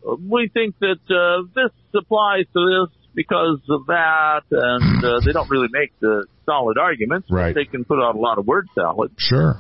we 0.03 0.49
think 0.53 0.75
that 0.79 0.99
uh, 1.09 1.47
this 1.55 1.71
applies 1.95 2.45
to 2.53 2.87
this 2.87 2.95
because 3.15 3.59
of 3.69 3.87
that, 3.87 4.43
and 4.51 5.03
uh, 5.03 5.19
they 5.25 5.31
don't 5.31 5.49
really 5.49 5.67
make 5.71 5.91
the 5.99 6.25
solid 6.45 6.77
arguments. 6.77 7.27
Right. 7.29 7.53
They 7.53 7.65
can 7.65 7.85
put 7.85 7.99
out 7.99 8.15
a 8.15 8.19
lot 8.19 8.37
of 8.37 8.47
word 8.47 8.67
salad. 8.75 9.11
Sure. 9.17 9.55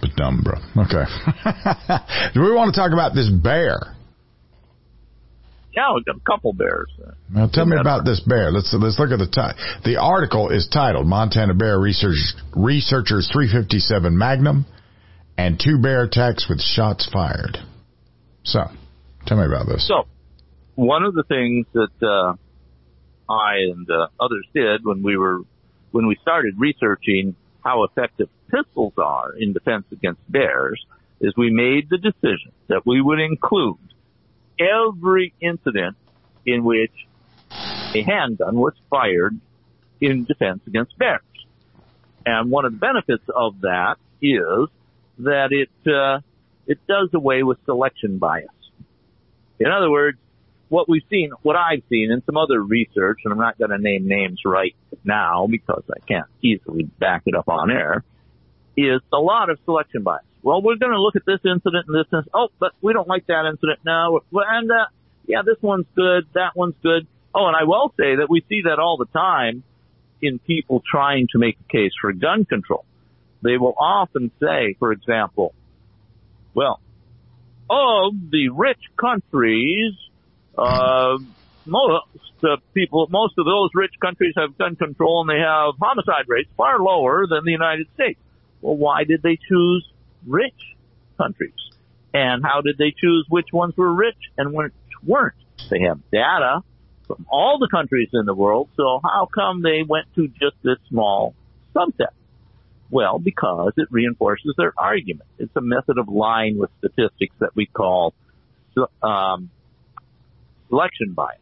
But 0.00 0.10
dumb, 0.16 0.42
bro. 0.42 0.54
Okay. 0.84 1.04
Do 2.34 2.40
we 2.40 2.52
want 2.52 2.74
to 2.74 2.80
talk 2.80 2.92
about 2.92 3.14
this 3.14 3.28
bear? 3.28 3.96
Yeah, 5.74 5.94
we've 5.94 6.04
got 6.04 6.16
a 6.16 6.20
couple 6.20 6.52
bears. 6.52 6.90
Now, 7.30 7.48
tell 7.50 7.64
me 7.64 7.78
about 7.80 8.04
this 8.04 8.20
bear. 8.20 8.50
Let's 8.50 8.74
let's 8.78 8.98
look 8.98 9.10
at 9.10 9.18
the 9.18 9.26
ti- 9.26 9.90
the 9.90 10.00
article 10.00 10.50
is 10.50 10.68
titled 10.70 11.06
"Montana 11.06 11.54
Bear 11.54 11.78
Research 11.78 12.16
Researchers 12.54 13.30
357 13.32 14.16
Magnum 14.16 14.66
and 15.38 15.58
Two 15.58 15.78
Bear 15.80 16.04
Attacks 16.04 16.46
with 16.48 16.60
Shots 16.60 17.08
Fired." 17.10 17.58
So, 18.44 18.70
tell 19.26 19.38
me 19.38 19.44
about 19.44 19.66
this. 19.66 19.86
So, 19.86 20.06
one 20.74 21.04
of 21.04 21.14
the 21.14 21.22
things 21.24 21.66
that 21.74 22.02
uh, 22.02 22.34
I 23.32 23.56
and 23.70 23.88
uh, 23.90 24.08
others 24.18 24.46
did 24.54 24.84
when 24.84 25.02
we 25.02 25.16
were 25.16 25.40
when 25.90 26.06
we 26.06 26.16
started 26.22 26.54
researching 26.58 27.36
how 27.62 27.84
effective 27.84 28.28
pistols 28.50 28.94
are 28.96 29.34
in 29.38 29.52
defense 29.52 29.84
against 29.92 30.20
bears 30.30 30.84
is 31.20 31.32
we 31.36 31.50
made 31.50 31.88
the 31.88 31.98
decision 31.98 32.52
that 32.68 32.84
we 32.84 33.00
would 33.00 33.20
include 33.20 33.78
every 34.58 35.32
incident 35.40 35.96
in 36.44 36.64
which 36.64 36.92
a 37.94 38.02
handgun 38.02 38.56
was 38.56 38.74
fired 38.90 39.38
in 40.00 40.24
defense 40.24 40.60
against 40.66 40.96
bears. 40.98 41.20
And 42.26 42.50
one 42.50 42.64
of 42.64 42.72
the 42.72 42.78
benefits 42.78 43.24
of 43.34 43.60
that 43.60 43.96
is 44.20 44.68
that 45.18 45.48
it 45.52 45.70
uh, 45.86 46.20
it 46.72 46.78
does 46.88 47.10
away 47.14 47.42
with 47.42 47.58
selection 47.64 48.18
bias. 48.18 48.48
In 49.60 49.70
other 49.70 49.90
words, 49.90 50.18
what 50.68 50.88
we've 50.88 51.02
seen, 51.10 51.32
what 51.42 51.54
I've 51.54 51.82
seen 51.90 52.10
in 52.10 52.22
some 52.24 52.36
other 52.36 52.60
research, 52.60 53.20
and 53.24 53.32
I'm 53.32 53.38
not 53.38 53.58
going 53.58 53.70
to 53.70 53.78
name 53.78 54.08
names 54.08 54.40
right 54.44 54.74
now 55.04 55.46
because 55.48 55.84
I 55.90 56.00
can't 56.06 56.26
easily 56.42 56.84
back 56.84 57.22
it 57.26 57.34
up 57.34 57.48
on 57.48 57.70
air, 57.70 58.02
is 58.76 59.02
a 59.12 59.18
lot 59.18 59.50
of 59.50 59.58
selection 59.66 60.02
bias. 60.02 60.24
Well, 60.42 60.62
we're 60.62 60.76
going 60.76 60.92
to 60.92 61.00
look 61.00 61.14
at 61.14 61.26
this 61.26 61.40
incident 61.44 61.86
and 61.86 61.94
this 61.94 62.06
incident. 62.06 62.30
Oh, 62.34 62.48
but 62.58 62.72
we 62.80 62.94
don't 62.94 63.06
like 63.06 63.26
that 63.26 63.44
incident. 63.48 63.80
No, 63.84 64.22
and 64.32 64.70
uh, 64.70 64.86
yeah, 65.26 65.42
this 65.44 65.60
one's 65.60 65.86
good. 65.94 66.24
That 66.34 66.56
one's 66.56 66.74
good. 66.82 67.06
Oh, 67.34 67.46
and 67.46 67.56
I 67.56 67.64
will 67.64 67.92
say 67.98 68.16
that 68.16 68.28
we 68.28 68.42
see 68.48 68.62
that 68.64 68.78
all 68.78 68.96
the 68.96 69.06
time 69.06 69.62
in 70.22 70.38
people 70.38 70.82
trying 70.90 71.28
to 71.32 71.38
make 71.38 71.58
a 71.60 71.70
case 71.70 71.92
for 72.00 72.12
gun 72.12 72.44
control. 72.44 72.84
They 73.42 73.58
will 73.58 73.74
often 73.78 74.30
say, 74.40 74.74
for 74.78 74.92
example, 74.92 75.54
well, 76.54 76.80
of 77.70 78.14
the 78.30 78.48
rich 78.50 78.80
countries, 78.96 79.94
uh, 80.56 81.18
most 81.64 82.04
uh, 82.42 82.56
people, 82.74 83.06
most 83.10 83.34
of 83.38 83.44
those 83.44 83.70
rich 83.74 83.94
countries 84.00 84.34
have 84.36 84.58
gun 84.58 84.76
control 84.76 85.22
and 85.22 85.30
they 85.30 85.42
have 85.42 85.74
homicide 85.80 86.26
rates 86.28 86.50
far 86.56 86.78
lower 86.78 87.26
than 87.26 87.44
the 87.44 87.52
United 87.52 87.86
States. 87.94 88.18
Well, 88.60 88.76
why 88.76 89.04
did 89.04 89.22
they 89.22 89.38
choose 89.48 89.88
rich 90.26 90.54
countries. 91.16 91.54
And 92.14 92.42
how 92.42 92.60
did 92.60 92.76
they 92.78 92.92
choose 92.96 93.26
which 93.28 93.48
ones 93.52 93.76
were 93.76 93.92
rich 93.92 94.18
and 94.36 94.52
which 94.52 94.72
weren't? 95.04 95.34
They 95.70 95.80
have 95.80 95.98
data 96.10 96.62
from 97.06 97.26
all 97.30 97.58
the 97.58 97.68
countries 97.68 98.08
in 98.12 98.26
the 98.26 98.34
world, 98.34 98.68
so 98.76 99.00
how 99.02 99.28
come 99.34 99.62
they 99.62 99.82
went 99.86 100.06
to 100.16 100.28
just 100.28 100.56
this 100.62 100.78
small 100.88 101.34
subset? 101.74 102.12
Well, 102.92 103.18
because 103.18 103.72
it 103.78 103.88
reinforces 103.90 104.52
their 104.58 104.74
argument. 104.76 105.26
It's 105.38 105.56
a 105.56 105.62
method 105.62 105.96
of 105.96 106.08
lying 106.08 106.58
with 106.58 106.68
statistics 106.78 107.34
that 107.38 107.56
we 107.56 107.64
call 107.64 108.12
um, 109.02 109.48
selection 110.68 111.14
bias. 111.14 111.38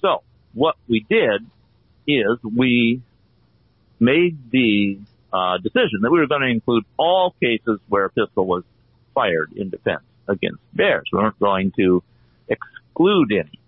So 0.00 0.24
what 0.54 0.74
we 0.88 1.06
did 1.08 1.46
is 2.08 2.38
we 2.42 3.00
made 4.00 4.50
the 4.50 4.98
uh, 5.32 5.58
decision 5.58 6.00
that 6.02 6.10
we 6.10 6.18
were 6.18 6.26
going 6.26 6.40
to 6.40 6.48
include 6.48 6.84
all 6.96 7.32
cases 7.40 7.78
where 7.88 8.06
a 8.06 8.10
pistol 8.10 8.44
was 8.44 8.64
fired 9.14 9.52
in 9.54 9.70
defense 9.70 10.02
against 10.26 10.58
bears. 10.74 11.04
We 11.12 11.20
weren't 11.20 11.38
going 11.38 11.74
to 11.76 12.02
exclude 12.48 13.30
any. 13.30 13.60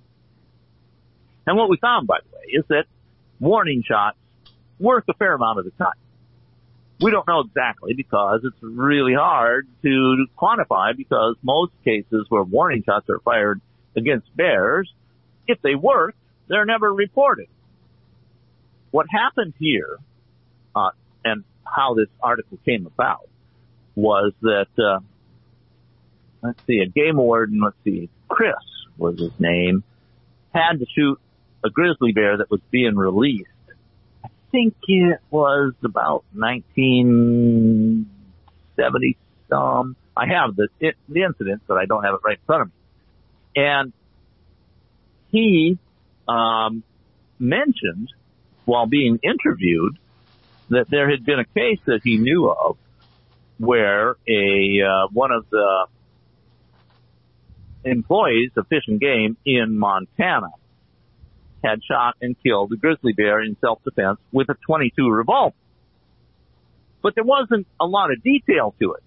And 1.46 1.56
what 1.56 1.70
we 1.70 1.76
found, 1.76 2.08
by 2.08 2.18
the 2.28 2.36
way, 2.36 2.44
is 2.54 2.64
that 2.70 2.86
warning 3.38 3.84
shots 3.86 4.18
work 4.80 5.04
a 5.08 5.14
fair 5.14 5.34
amount 5.34 5.60
of 5.60 5.64
the 5.64 5.70
time. 5.72 5.92
We 7.00 7.10
don't 7.12 7.26
know 7.28 7.40
exactly 7.40 7.94
because 7.94 8.40
it's 8.44 8.56
really 8.60 9.14
hard 9.14 9.68
to 9.82 10.26
quantify 10.36 10.96
because 10.96 11.36
most 11.42 11.72
cases 11.84 12.26
where 12.28 12.42
warning 12.42 12.82
shots 12.84 13.08
are 13.08 13.20
fired 13.20 13.60
against 13.96 14.34
bears, 14.36 14.92
if 15.46 15.62
they 15.62 15.74
work, 15.76 16.14
they're 16.48 16.64
never 16.64 16.92
reported. 16.92 17.46
What 18.90 19.06
happened 19.10 19.54
here, 19.58 19.98
uh, 20.74 20.90
and 21.24 21.44
how 21.64 21.94
this 21.94 22.08
article 22.20 22.58
came 22.64 22.86
about, 22.86 23.28
was 23.94 24.32
that 24.42 24.68
uh, 24.78 25.00
let's 26.42 26.60
see, 26.66 26.80
a 26.80 26.86
game 26.86 27.16
warden, 27.16 27.60
let's 27.60 27.76
see, 27.84 28.08
Chris 28.28 28.54
was 28.96 29.18
his 29.18 29.38
name, 29.38 29.84
had 30.52 30.78
to 30.78 30.86
shoot 30.94 31.20
a 31.64 31.70
grizzly 31.70 32.12
bear 32.12 32.38
that 32.38 32.50
was 32.50 32.60
being 32.70 32.96
released 32.96 33.50
think 34.50 34.74
it 34.86 35.20
was 35.30 35.72
about 35.84 36.24
1970 36.32 39.16
some. 39.48 39.96
I 40.16 40.26
have 40.26 40.56
the 40.56 40.68
it, 40.80 40.96
the 41.08 41.22
incident, 41.22 41.62
but 41.66 41.78
I 41.78 41.86
don't 41.86 42.04
have 42.04 42.14
it 42.14 42.20
right 42.24 42.38
in 42.38 42.44
front 42.44 42.62
of 42.62 42.68
me. 42.68 42.74
And 43.56 43.92
he 45.30 45.78
um, 46.26 46.82
mentioned 47.38 48.12
while 48.64 48.86
being 48.86 49.20
interviewed 49.22 49.98
that 50.70 50.88
there 50.90 51.10
had 51.10 51.24
been 51.24 51.38
a 51.38 51.44
case 51.44 51.78
that 51.86 52.00
he 52.04 52.18
knew 52.18 52.50
of 52.50 52.76
where 53.58 54.16
a 54.28 54.82
uh, 54.82 55.06
one 55.12 55.30
of 55.32 55.48
the 55.50 55.86
employees 57.84 58.50
of 58.56 58.66
Fish 58.68 58.84
and 58.86 59.00
Game 59.00 59.36
in 59.44 59.78
Montana 59.78 60.50
had 61.62 61.80
shot 61.82 62.16
and 62.20 62.36
killed 62.42 62.72
a 62.72 62.76
grizzly 62.76 63.12
bear 63.12 63.42
in 63.42 63.56
self-defense 63.60 64.18
with 64.32 64.48
a 64.48 64.54
22 64.66 65.10
revolver. 65.10 65.56
But 67.02 67.14
there 67.14 67.24
wasn't 67.24 67.66
a 67.80 67.86
lot 67.86 68.10
of 68.12 68.22
detail 68.22 68.74
to 68.80 68.94
it. 68.94 69.02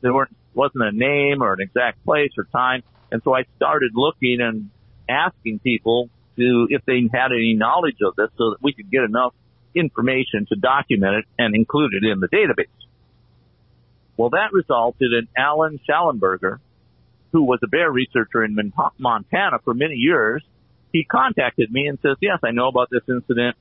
There 0.00 0.12
weren't, 0.12 0.34
wasn't 0.54 0.84
a 0.84 0.92
name 0.92 1.42
or 1.42 1.52
an 1.52 1.60
exact 1.60 2.04
place 2.04 2.30
or 2.36 2.44
time. 2.44 2.82
And 3.10 3.22
so 3.22 3.34
I 3.34 3.44
started 3.56 3.92
looking 3.94 4.38
and 4.40 4.70
asking 5.08 5.60
people 5.60 6.10
to, 6.36 6.66
if 6.70 6.84
they 6.84 7.08
had 7.12 7.32
any 7.32 7.54
knowledge 7.54 7.98
of 8.04 8.16
this 8.16 8.28
so 8.36 8.50
that 8.50 8.58
we 8.62 8.72
could 8.72 8.90
get 8.90 9.02
enough 9.02 9.34
information 9.74 10.46
to 10.48 10.56
document 10.56 11.16
it 11.16 11.24
and 11.38 11.54
include 11.54 11.92
it 11.94 12.04
in 12.04 12.20
the 12.20 12.28
database. 12.28 12.66
Well, 14.16 14.30
that 14.30 14.52
resulted 14.52 15.12
in 15.12 15.28
Alan 15.36 15.78
Shallenberger, 15.88 16.58
who 17.32 17.42
was 17.42 17.60
a 17.62 17.66
bear 17.66 17.90
researcher 17.90 18.42
in 18.42 18.72
Montana 18.98 19.58
for 19.62 19.74
many 19.74 19.96
years 19.96 20.42
he 20.92 21.04
contacted 21.04 21.70
me 21.70 21.86
and 21.86 21.98
says, 22.00 22.16
yes, 22.20 22.38
I 22.42 22.50
know 22.50 22.68
about 22.68 22.88
this 22.90 23.02
incident. 23.08 23.56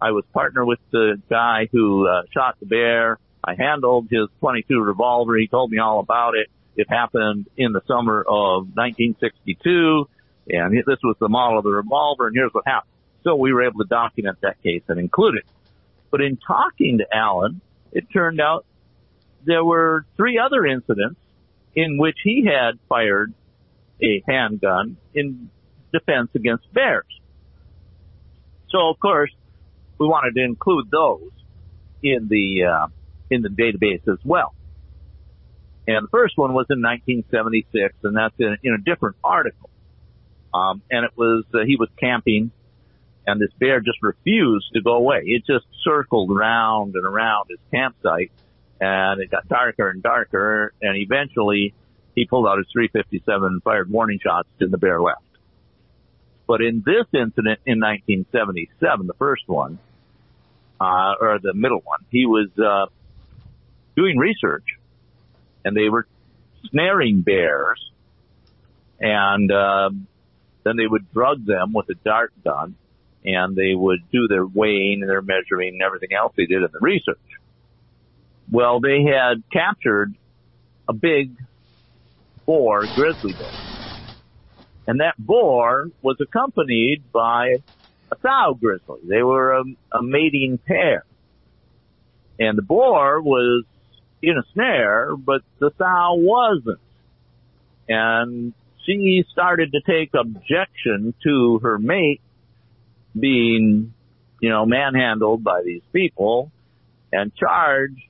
I 0.00 0.12
was 0.12 0.24
partner 0.32 0.64
with 0.64 0.78
the 0.90 1.20
guy 1.28 1.68
who 1.70 2.06
uh, 2.06 2.22
shot 2.32 2.56
the 2.58 2.66
bear. 2.66 3.18
I 3.44 3.54
handled 3.54 4.08
his 4.10 4.28
22 4.40 4.80
revolver. 4.80 5.36
He 5.36 5.46
told 5.46 5.70
me 5.70 5.78
all 5.78 6.00
about 6.00 6.34
it. 6.34 6.48
It 6.76 6.88
happened 6.88 7.46
in 7.56 7.72
the 7.72 7.82
summer 7.86 8.20
of 8.20 8.68
1962 8.74 10.08
and 10.48 10.76
this 10.76 10.98
was 11.02 11.16
the 11.20 11.28
model 11.28 11.58
of 11.58 11.64
the 11.64 11.70
revolver 11.70 12.26
and 12.26 12.36
here's 12.36 12.52
what 12.52 12.66
happened. 12.66 12.92
So 13.24 13.36
we 13.36 13.52
were 13.52 13.64
able 13.64 13.80
to 13.80 13.88
document 13.88 14.38
that 14.42 14.62
case 14.62 14.82
and 14.88 14.98
include 14.98 15.36
it. 15.36 15.44
But 16.10 16.22
in 16.22 16.38
talking 16.38 16.98
to 16.98 17.06
Alan, 17.14 17.60
it 17.92 18.10
turned 18.12 18.40
out 18.40 18.64
there 19.44 19.64
were 19.64 20.06
three 20.16 20.38
other 20.38 20.64
incidents 20.66 21.20
in 21.74 21.98
which 21.98 22.16
he 22.22 22.44
had 22.46 22.78
fired 22.88 23.32
a 24.02 24.22
handgun 24.26 24.96
in 25.14 25.50
defense 25.92 26.30
against 26.34 26.72
bears. 26.72 27.06
So 28.70 28.88
of 28.88 28.98
course, 29.00 29.30
we 29.98 30.06
wanted 30.06 30.34
to 30.36 30.44
include 30.44 30.90
those 30.90 31.30
in 32.02 32.28
the 32.28 32.64
uh, 32.64 32.86
in 33.30 33.42
the 33.42 33.48
database 33.48 34.06
as 34.08 34.18
well. 34.24 34.54
And 35.86 36.04
the 36.04 36.10
first 36.10 36.36
one 36.36 36.52
was 36.52 36.66
in 36.70 36.82
1976, 36.82 37.94
and 38.04 38.16
that's 38.16 38.34
in, 38.38 38.56
in 38.62 38.74
a 38.74 38.78
different 38.78 39.16
article. 39.24 39.70
Um, 40.52 40.82
and 40.90 41.04
it 41.04 41.12
was 41.16 41.44
uh, 41.54 41.58
he 41.66 41.76
was 41.76 41.88
camping, 41.98 42.50
and 43.26 43.40
this 43.40 43.50
bear 43.58 43.80
just 43.80 43.98
refused 44.02 44.66
to 44.74 44.82
go 44.82 44.94
away. 44.94 45.22
It 45.26 45.44
just 45.46 45.66
circled 45.84 46.30
around 46.30 46.94
and 46.94 47.06
around 47.06 47.46
his 47.50 47.58
campsite, 47.72 48.32
and 48.80 49.20
it 49.20 49.30
got 49.30 49.48
darker 49.48 49.88
and 49.88 50.02
darker, 50.02 50.72
and 50.82 50.96
eventually 50.96 51.74
he 52.14 52.26
pulled 52.26 52.46
out 52.46 52.58
his 52.58 52.66
357 52.72 53.44
and 53.44 53.62
fired 53.62 53.90
warning 53.90 54.18
shots, 54.22 54.48
and 54.58 54.72
the 54.72 54.78
bear 54.78 55.00
left. 55.00 55.22
But 56.50 56.62
in 56.62 56.82
this 56.84 57.06
incident 57.14 57.60
in 57.64 57.78
1977, 57.78 59.06
the 59.06 59.14
first 59.14 59.44
one, 59.46 59.78
uh, 60.80 61.14
or 61.20 61.38
the 61.40 61.54
middle 61.54 61.80
one, 61.84 62.00
he 62.10 62.26
was, 62.26 62.48
uh, 62.58 62.86
doing 63.94 64.18
research 64.18 64.64
and 65.64 65.76
they 65.76 65.88
were 65.88 66.08
snaring 66.72 67.20
bears 67.20 67.80
and, 68.98 69.52
uh, 69.52 69.90
then 70.64 70.76
they 70.76 70.88
would 70.88 71.08
drug 71.12 71.46
them 71.46 71.72
with 71.72 71.88
a 71.88 71.94
dart 72.04 72.32
gun 72.42 72.74
and 73.24 73.54
they 73.54 73.72
would 73.72 74.00
do 74.10 74.26
their 74.26 74.44
weighing 74.44 75.02
and 75.02 75.08
their 75.08 75.22
measuring 75.22 75.74
and 75.74 75.82
everything 75.82 76.12
else 76.12 76.32
they 76.36 76.46
did 76.46 76.64
in 76.64 76.68
the 76.72 76.80
research. 76.80 77.18
Well, 78.50 78.80
they 78.80 79.04
had 79.04 79.44
captured 79.52 80.16
a 80.88 80.94
big 80.94 81.30
boar 82.44 82.86
grizzly 82.96 83.34
bear 83.34 83.79
and 84.86 85.00
that 85.00 85.14
boar 85.18 85.90
was 86.02 86.16
accompanied 86.20 87.02
by 87.12 87.56
a 88.10 88.16
sow 88.22 88.56
grizzly. 88.58 89.00
They 89.04 89.22
were 89.22 89.52
a, 89.52 89.64
a 89.92 90.02
mating 90.02 90.58
pair. 90.58 91.04
And 92.38 92.56
the 92.56 92.62
boar 92.62 93.20
was 93.20 93.64
in 94.22 94.36
a 94.36 94.42
snare, 94.52 95.14
but 95.16 95.42
the 95.58 95.70
sow 95.78 96.14
wasn't. 96.14 96.80
And 97.88 98.54
she 98.86 99.24
started 99.30 99.72
to 99.72 99.80
take 99.86 100.10
objection 100.14 101.14
to 101.22 101.58
her 101.62 101.78
mate 101.78 102.20
being, 103.18 103.92
you 104.40 104.48
know, 104.48 104.64
manhandled 104.64 105.44
by 105.44 105.62
these 105.64 105.82
people 105.92 106.50
and 107.12 107.34
charged 107.34 108.00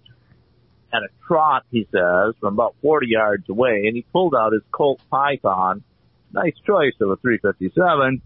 at 0.93 1.03
a 1.03 1.09
trot, 1.27 1.65
he 1.71 1.87
says, 1.93 2.35
from 2.41 2.55
about 2.55 2.75
40 2.83 3.09
yards 3.09 3.49
away. 3.49 3.85
And 3.87 3.97
he 3.97 4.03
pulled 4.13 4.35
out 4.35 4.53
his 4.53 4.63
Colt 4.73 5.01
Python 5.11 5.83
nice 6.33 6.55
choice 6.67 6.95
of 7.01 7.11
a 7.11 7.17
357 7.17 8.23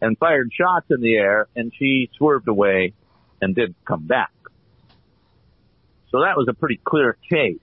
and 0.00 0.18
fired 0.18 0.50
shots 0.52 0.86
in 0.90 1.00
the 1.00 1.14
air 1.14 1.46
and 1.56 1.72
she 1.78 2.10
swerved 2.16 2.48
away 2.48 2.92
and 3.40 3.54
didn't 3.54 3.76
come 3.86 4.06
back. 4.06 4.30
So 6.10 6.20
that 6.20 6.36
was 6.36 6.46
a 6.48 6.54
pretty 6.54 6.80
clear 6.84 7.16
case 7.30 7.58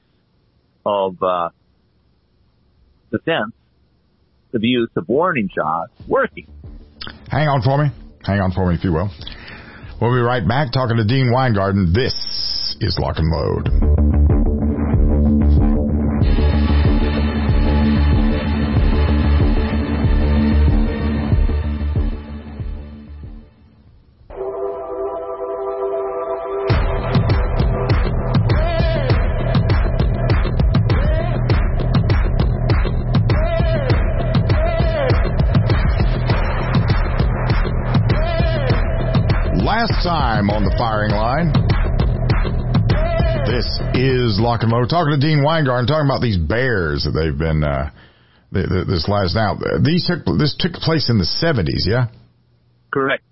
of, 0.86 1.22
uh, 1.22 1.50
defense, 3.12 3.54
use 4.60 4.90
of 4.96 5.08
warning 5.08 5.50
shots 5.54 5.92
working. 6.08 6.48
Hang 7.30 7.48
on 7.48 7.62
for 7.62 7.82
me. 7.82 7.90
Hang 8.24 8.40
on 8.40 8.52
for 8.52 8.68
me, 8.70 8.76
if 8.76 8.84
you 8.84 8.92
will. 8.92 9.10
We'll 10.02 10.16
be 10.16 10.22
right 10.22 10.46
back 10.46 10.72
talking 10.72 10.98
to 10.98 11.06
Dean 11.06 11.32
Weingarten. 11.32 11.94
This 11.94 12.76
is 12.82 12.98
Lock 13.00 13.18
and 13.18 13.30
Load. 13.30 14.01
And 44.60 44.72
Load. 44.72 44.90
Talking 44.90 45.20
to 45.20 45.20
Dean 45.20 45.44
Weingarten, 45.44 45.88
talking 45.88 46.08
about 46.08 46.22
these 46.22 46.38
bears 46.38 47.04
that 47.06 47.12
they've 47.12 47.38
been, 47.38 47.64
uh, 47.64 47.92
this 48.52 49.08
last 49.08 49.34
now. 49.34 49.58
These 49.82 50.08
took, 50.08 50.26
this 50.38 50.56
took 50.60 50.74
place 50.74 51.10
in 51.10 51.18
the 51.18 51.24
70s, 51.24 51.88
yeah? 51.88 52.08
Correct. 52.92 53.24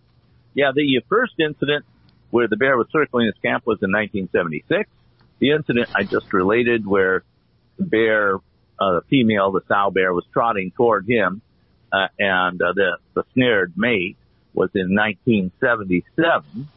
Yeah, 0.53 0.71
the 0.73 1.01
first 1.09 1.33
incident 1.39 1.85
where 2.31 2.47
the 2.47 2.55
bear 2.55 2.77
was 2.77 2.87
circling 2.91 3.25
his 3.25 3.35
camp 3.41 3.65
was 3.65 3.79
in 3.81 3.91
1976. 3.91 4.89
The 5.39 5.51
incident 5.51 5.89
I 5.93 6.03
just 6.03 6.31
related 6.31 6.87
where 6.87 7.23
the 7.77 7.83
bear, 7.83 8.35
uh, 8.79 8.99
the 8.99 9.01
female, 9.09 9.51
the 9.51 9.61
sow 9.67 9.91
bear 9.91 10.13
was 10.13 10.25
trotting 10.31 10.71
toward 10.71 11.05
him, 11.07 11.41
uh, 11.91 12.07
and, 12.17 12.61
uh, 12.61 12.73
the, 12.73 12.97
the 13.15 13.23
snared 13.33 13.73
mate 13.75 14.15
was 14.53 14.69
in 14.73 14.95
1977. 14.95 16.69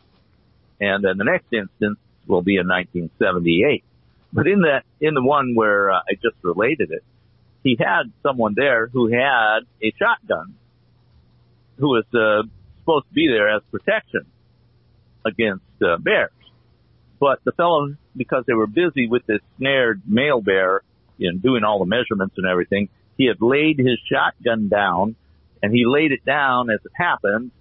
And 0.81 1.05
then 1.05 1.17
the 1.17 1.25
next 1.25 1.53
instance 1.53 1.99
will 2.27 2.43
be 2.43 2.57
in 2.57 2.67
1978. 2.67 3.85
But 4.33 4.47
in 4.47 4.61
that, 4.63 4.85
in 5.01 5.15
the 5.15 5.23
one 5.23 5.55
where 5.55 5.91
uh, 5.91 5.99
I 5.99 6.15
just 6.15 6.37
related 6.43 6.91
it, 6.91 7.05
he 7.63 7.77
had 7.79 8.13
someone 8.23 8.55
there 8.57 8.89
who 8.89 9.09
had 9.13 9.61
a 9.83 9.93
shotgun 9.99 10.55
who 11.79 11.89
was 11.89 12.05
uh, 12.15 12.49
supposed 12.81 13.09
to 13.09 13.15
be 13.15 13.29
there 13.29 13.55
as 13.55 13.63
protection 13.71 14.27
against 15.25 15.65
uh, 15.83 15.99
bears. 15.99 16.31
But 17.21 17.41
the 17.45 17.53
fellow, 17.53 17.95
because 18.17 18.45
they 18.47 18.55
were 18.55 18.67
busy 18.67 19.07
with 19.07 19.25
this 19.27 19.41
snared 19.59 20.03
male 20.07 20.41
bear 20.41 20.83
and 21.21 21.41
doing 21.41 21.63
all 21.63 21.79
the 21.79 21.87
measurements 21.87 22.35
and 22.37 22.47
everything, 22.47 22.89
he 23.17 23.27
had 23.27 23.41
laid 23.41 23.79
his 23.79 23.99
shotgun 24.11 24.69
down 24.69 25.15
and 25.63 25.73
he 25.73 25.85
laid 25.87 26.11
it 26.11 26.25
down 26.25 26.71
as 26.71 26.81
it 26.85 26.91
happened 26.95 27.53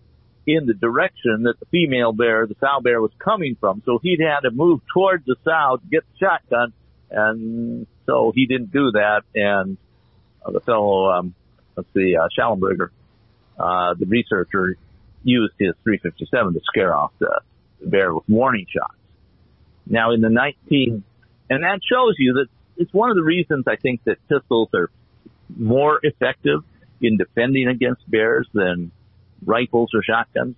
in 0.47 0.65
the 0.65 0.73
direction 0.73 1.43
that 1.43 1.59
the 1.59 1.65
female 1.67 2.13
bear, 2.13 2.47
the 2.47 2.55
sow 2.59 2.81
bear 2.81 3.01
was 3.01 3.11
coming 3.19 3.55
from. 3.59 3.81
So 3.85 3.99
he'd 4.01 4.19
had 4.19 4.41
to 4.41 4.51
move 4.51 4.81
towards 4.93 5.25
the 5.25 5.35
sow 5.43 5.77
to 5.77 5.87
get 5.89 6.03
the 6.11 6.25
shotgun. 6.25 6.73
And 7.09 7.87
so 8.05 8.31
he 8.33 8.45
didn't 8.45 8.71
do 8.71 8.91
that. 8.91 9.21
And 9.35 9.77
uh, 10.45 10.51
the 10.51 10.61
fellow, 10.61 11.11
um, 11.11 11.35
let's 11.75 11.89
see, 11.93 12.15
uh, 12.15 12.27
Shallenberger, 12.37 12.89
uh, 13.59 13.93
the 13.99 14.05
researcher 14.07 14.77
used 15.23 15.53
his 15.59 15.73
357 15.83 16.53
to 16.53 16.61
scare 16.63 16.95
off 16.95 17.11
the 17.19 17.41
bear 17.83 18.13
with 18.13 18.23
warning 18.27 18.65
shots. 18.69 18.95
Now 19.85 20.11
in 20.11 20.21
the 20.21 20.29
19, 20.29 21.03
and 21.49 21.63
that 21.63 21.79
shows 21.87 22.15
you 22.17 22.33
that 22.33 22.47
it's 22.77 22.93
one 22.93 23.09
of 23.09 23.15
the 23.15 23.23
reasons 23.23 23.65
I 23.67 23.75
think 23.75 24.03
that 24.05 24.17
pistols 24.27 24.69
are 24.73 24.89
more 25.55 25.99
effective 26.01 26.61
in 27.01 27.17
defending 27.17 27.67
against 27.67 28.09
bears 28.09 28.47
than 28.53 28.91
rifles 29.45 29.91
or 29.93 30.03
shotguns. 30.03 30.55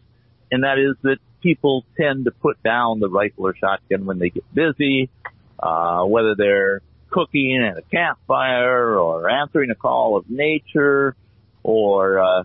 And 0.51 0.63
that 0.63 0.77
is 0.77 0.95
that 1.03 1.17
people 1.41 1.85
tend 1.97 2.25
to 2.25 2.31
put 2.31 2.61
down 2.63 2.99
the 2.99 3.09
rifle 3.09 3.47
or 3.47 3.55
shotgun 3.55 4.05
when 4.05 4.19
they 4.19 4.29
get 4.29 4.43
busy, 4.53 5.09
uh, 5.59 6.03
whether 6.03 6.35
they're 6.35 6.81
cooking 7.09 7.63
at 7.63 7.77
a 7.77 7.81
campfire 7.83 8.97
or 8.97 9.29
answering 9.29 9.69
a 9.69 9.75
call 9.75 10.17
of 10.17 10.29
nature 10.29 11.15
or, 11.63 12.19
uh, 12.19 12.43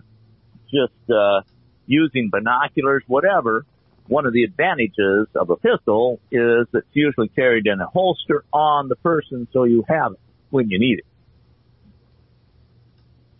just, 0.71 1.09
uh, 1.09 1.41
using 1.87 2.29
binoculars, 2.29 3.03
whatever. 3.07 3.65
One 4.07 4.25
of 4.25 4.33
the 4.33 4.43
advantages 4.43 5.27
of 5.35 5.49
a 5.49 5.55
pistol 5.55 6.19
is 6.31 6.67
it's 6.73 6.87
usually 6.93 7.29
carried 7.29 7.67
in 7.67 7.79
a 7.79 7.87
holster 7.87 8.43
on 8.51 8.89
the 8.89 8.95
person 8.95 9.47
so 9.51 9.63
you 9.63 9.83
have 9.87 10.13
it 10.13 10.19
when 10.49 10.69
you 10.69 10.79
need 10.79 10.99
it. 10.99 11.05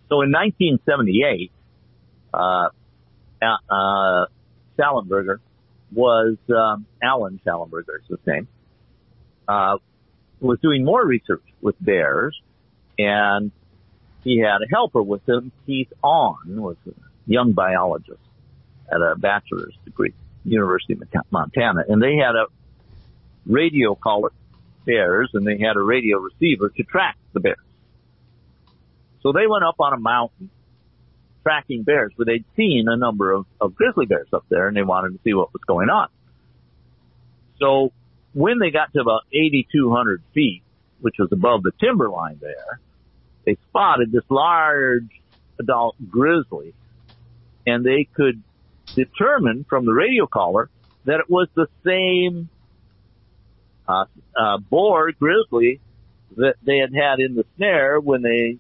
So 0.09 0.21
in 0.21 0.31
1978, 0.31 1.51
uh, 2.33 2.69
uh, 3.41 4.25
Shallenberger 4.77 5.39
was 5.91 6.37
um, 6.49 6.85
Alan 7.01 7.39
Shallenberger 7.45 8.01
is 8.01 8.07
his 8.07 8.19
name. 8.25 8.47
Uh, 9.47 9.77
was 10.39 10.59
doing 10.59 10.85
more 10.85 11.05
research 11.05 11.43
with 11.61 11.75
bears, 11.81 12.39
and 12.97 13.51
he 14.23 14.39
had 14.39 14.61
a 14.61 14.69
helper 14.69 15.01
with 15.01 15.27
him. 15.27 15.51
Keith 15.65 15.91
Aune 16.03 16.61
was 16.61 16.77
a 16.87 16.91
young 17.25 17.53
biologist 17.53 18.19
at 18.91 19.01
a 19.01 19.15
bachelor's 19.17 19.75
degree, 19.85 20.13
University 20.45 20.93
of 20.93 21.01
Montana, 21.31 21.83
and 21.87 22.01
they 22.01 22.15
had 22.15 22.35
a 22.35 22.45
radio 23.45 23.95
collar 23.95 24.31
bears, 24.85 25.31
and 25.33 25.45
they 25.45 25.57
had 25.57 25.75
a 25.75 25.81
radio 25.81 26.19
receiver 26.19 26.69
to 26.69 26.83
track 26.83 27.17
the 27.33 27.39
bears. 27.39 27.57
So 29.21 29.33
they 29.33 29.47
went 29.47 29.65
up 29.65 29.75
on 29.79 29.93
a 29.93 29.99
mountain 29.99 30.49
tracking 31.49 31.81
bears, 31.81 32.11
but 32.15 32.27
they'd 32.27 32.45
seen 32.55 32.85
a 32.87 32.95
number 32.95 33.31
of, 33.31 33.45
of 33.59 33.73
grizzly 33.73 34.05
bears 34.05 34.27
up 34.33 34.45
there 34.49 34.67
and 34.67 34.77
they 34.77 34.83
wanted 34.83 35.13
to 35.13 35.19
see 35.23 35.33
what 35.33 35.51
was 35.51 35.63
going 35.65 35.89
on. 35.89 36.07
So 37.59 37.91
when 38.33 38.59
they 38.59 38.69
got 38.69 38.93
to 38.93 39.01
about 39.01 39.23
8,200 39.33 40.21
feet, 40.33 40.61
which 41.01 41.15
was 41.17 41.29
above 41.31 41.63
the 41.63 41.71
timber 41.79 42.07
line 42.07 42.37
there, 42.39 42.79
they 43.45 43.57
spotted 43.69 44.11
this 44.11 44.23
large 44.29 45.09
adult 45.59 45.95
grizzly 46.07 46.75
and 47.65 47.83
they 47.83 48.07
could 48.13 48.43
determine 48.93 49.65
from 49.67 49.85
the 49.85 49.93
radio 49.93 50.27
collar 50.27 50.69
that 51.05 51.19
it 51.19 51.29
was 51.29 51.47
the 51.55 51.67
same 51.83 52.47
uh, 53.87 54.05
uh, 54.39 54.57
boar 54.59 55.11
grizzly 55.13 55.79
that 56.37 56.57
they 56.63 56.77
had 56.77 56.93
had 56.93 57.19
in 57.19 57.33
the 57.33 57.45
snare 57.55 57.99
when 57.99 58.21
they 58.21 58.59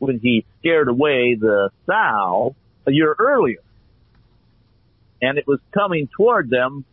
when 0.00 0.18
he 0.18 0.44
scared 0.58 0.88
away 0.88 1.36
the 1.38 1.70
sow 1.86 2.56
a 2.86 2.90
year 2.90 3.14
earlier. 3.18 3.60
And 5.22 5.38
it 5.38 5.46
was 5.46 5.60
coming 5.72 6.08
toward 6.16 6.48
them 6.50 6.84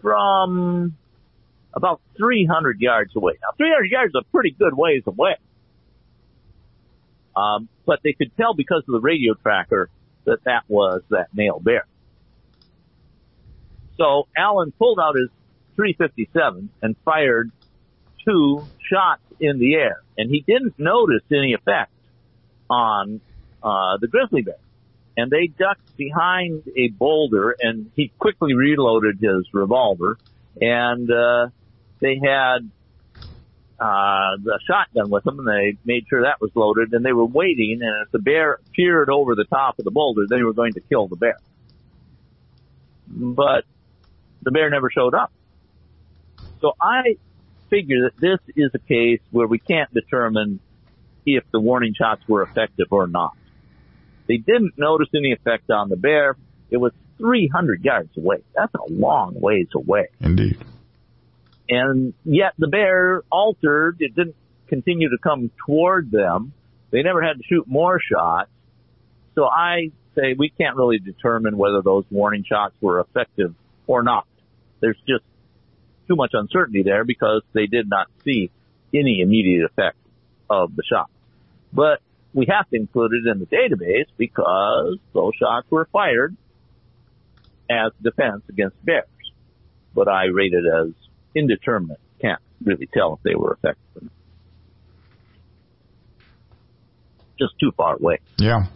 from 0.00 0.96
about 1.74 2.00
300 2.16 2.80
yards 2.80 3.14
away. 3.16 3.34
Now 3.42 3.48
300 3.56 3.90
yards 3.90 4.10
is 4.14 4.20
a 4.20 4.30
pretty 4.30 4.52
good 4.52 4.74
ways 4.74 5.02
away. 5.06 5.36
Um, 7.34 7.68
but 7.84 8.00
they 8.04 8.12
could 8.12 8.34
tell 8.36 8.54
because 8.54 8.84
of 8.88 8.92
the 8.92 9.00
radio 9.00 9.34
tracker 9.34 9.90
that 10.24 10.44
that 10.44 10.62
was 10.68 11.02
that 11.10 11.34
male 11.34 11.58
bear. 11.58 11.84
So 13.98 14.28
Alan 14.36 14.70
pulled 14.72 15.00
out 15.00 15.16
his 15.16 15.30
357 15.74 16.70
and 16.80 16.96
fired 17.04 17.50
two 18.24 18.64
shots 18.88 19.22
in 19.40 19.58
the 19.58 19.74
air 19.74 20.02
and 20.16 20.30
he 20.30 20.44
didn't 20.46 20.78
notice 20.78 21.22
any 21.32 21.54
effect 21.54 21.91
on 22.72 23.20
uh, 23.62 23.98
the 24.00 24.08
grizzly 24.08 24.42
bear. 24.42 24.56
And 25.16 25.30
they 25.30 25.46
ducked 25.46 25.96
behind 25.96 26.62
a 26.76 26.88
boulder 26.88 27.54
and 27.60 27.90
he 27.94 28.10
quickly 28.18 28.54
reloaded 28.54 29.18
his 29.20 29.46
revolver 29.52 30.16
and, 30.60 31.10
uh, 31.10 31.48
they 32.00 32.18
had, 32.22 32.70
uh, 33.78 34.36
the 34.42 34.58
shotgun 34.66 35.10
with 35.10 35.24
them 35.24 35.38
and 35.40 35.48
they 35.48 35.76
made 35.84 36.06
sure 36.08 36.22
that 36.22 36.40
was 36.40 36.50
loaded 36.54 36.92
and 36.94 37.04
they 37.04 37.12
were 37.12 37.26
waiting 37.26 37.80
and 37.82 38.06
if 38.06 38.10
the 38.10 38.18
bear 38.18 38.58
peered 38.74 39.10
over 39.10 39.34
the 39.34 39.44
top 39.44 39.78
of 39.78 39.84
the 39.84 39.90
boulder, 39.90 40.22
they 40.28 40.42
were 40.42 40.54
going 40.54 40.72
to 40.72 40.80
kill 40.80 41.08
the 41.08 41.16
bear. 41.16 41.38
But 43.08 43.64
the 44.42 44.50
bear 44.50 44.70
never 44.70 44.90
showed 44.90 45.14
up. 45.14 45.30
So 46.60 46.72
I 46.80 47.16
figure 47.70 48.04
that 48.04 48.16
this 48.18 48.38
is 48.56 48.70
a 48.74 48.78
case 48.78 49.20
where 49.30 49.46
we 49.46 49.58
can't 49.58 49.92
determine 49.92 50.60
if 51.24 51.44
the 51.52 51.60
warning 51.60 51.94
shots 51.94 52.22
were 52.28 52.42
effective 52.42 52.86
or 52.90 53.06
not. 53.06 53.36
They 54.26 54.36
didn't 54.36 54.74
notice 54.76 55.08
any 55.14 55.32
effect 55.32 55.70
on 55.70 55.88
the 55.88 55.96
bear. 55.96 56.36
It 56.70 56.76
was 56.76 56.92
300 57.18 57.84
yards 57.84 58.16
away. 58.16 58.38
That's 58.54 58.74
a 58.74 58.92
long 58.92 59.34
ways 59.38 59.68
away. 59.74 60.08
Indeed. 60.20 60.58
And 61.68 62.14
yet 62.24 62.52
the 62.58 62.68
bear 62.68 63.22
altered. 63.30 63.96
It 64.00 64.14
didn't 64.14 64.36
continue 64.68 65.10
to 65.10 65.18
come 65.22 65.50
toward 65.66 66.10
them. 66.10 66.52
They 66.90 67.02
never 67.02 67.22
had 67.22 67.38
to 67.38 67.42
shoot 67.48 67.66
more 67.66 67.98
shots. 68.00 68.50
So 69.34 69.44
I 69.44 69.90
say 70.14 70.34
we 70.36 70.50
can't 70.50 70.76
really 70.76 70.98
determine 70.98 71.56
whether 71.56 71.82
those 71.82 72.04
warning 72.10 72.44
shots 72.46 72.74
were 72.80 73.00
effective 73.00 73.54
or 73.86 74.02
not. 74.02 74.26
There's 74.80 74.98
just 75.06 75.24
too 76.08 76.16
much 76.16 76.30
uncertainty 76.34 76.82
there 76.82 77.04
because 77.04 77.42
they 77.52 77.66
did 77.66 77.88
not 77.88 78.08
see 78.24 78.50
any 78.94 79.20
immediate 79.22 79.64
effect 79.64 79.96
of 80.50 80.74
the 80.76 80.82
shot. 80.82 81.08
But 81.72 82.00
we 82.34 82.46
have 82.48 82.68
to 82.70 82.76
include 82.76 83.12
it 83.12 83.30
in 83.30 83.38
the 83.38 83.46
database 83.46 84.06
because 84.16 84.98
those 85.12 85.32
shots 85.38 85.66
were 85.70 85.88
fired 85.92 86.36
as 87.70 87.92
defense 88.02 88.42
against 88.48 88.82
bears. 88.84 89.06
But 89.94 90.08
I 90.08 90.24
rate 90.24 90.52
it 90.52 90.64
as 90.64 90.92
indeterminate. 91.34 92.00
Can't 92.20 92.40
really 92.64 92.88
tell 92.92 93.14
if 93.14 93.22
they 93.22 93.34
were 93.34 93.54
effective. 93.54 94.10
Just 97.38 97.54
too 97.58 97.72
far 97.76 97.96
away. 97.96 98.18
Yeah. 98.38 98.66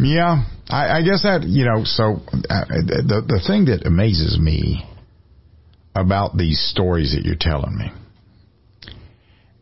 Yeah, 0.00 0.44
I, 0.68 0.98
I 0.98 1.02
guess 1.02 1.22
that 1.24 1.42
you 1.42 1.64
know. 1.64 1.82
So 1.84 2.22
uh, 2.48 2.64
the 2.68 3.24
the 3.26 3.42
thing 3.44 3.64
that 3.64 3.84
amazes 3.84 4.38
me 4.38 4.88
about 5.92 6.36
these 6.36 6.60
stories 6.60 7.16
that 7.16 7.24
you're 7.24 7.34
telling 7.38 7.76
me 7.76 7.90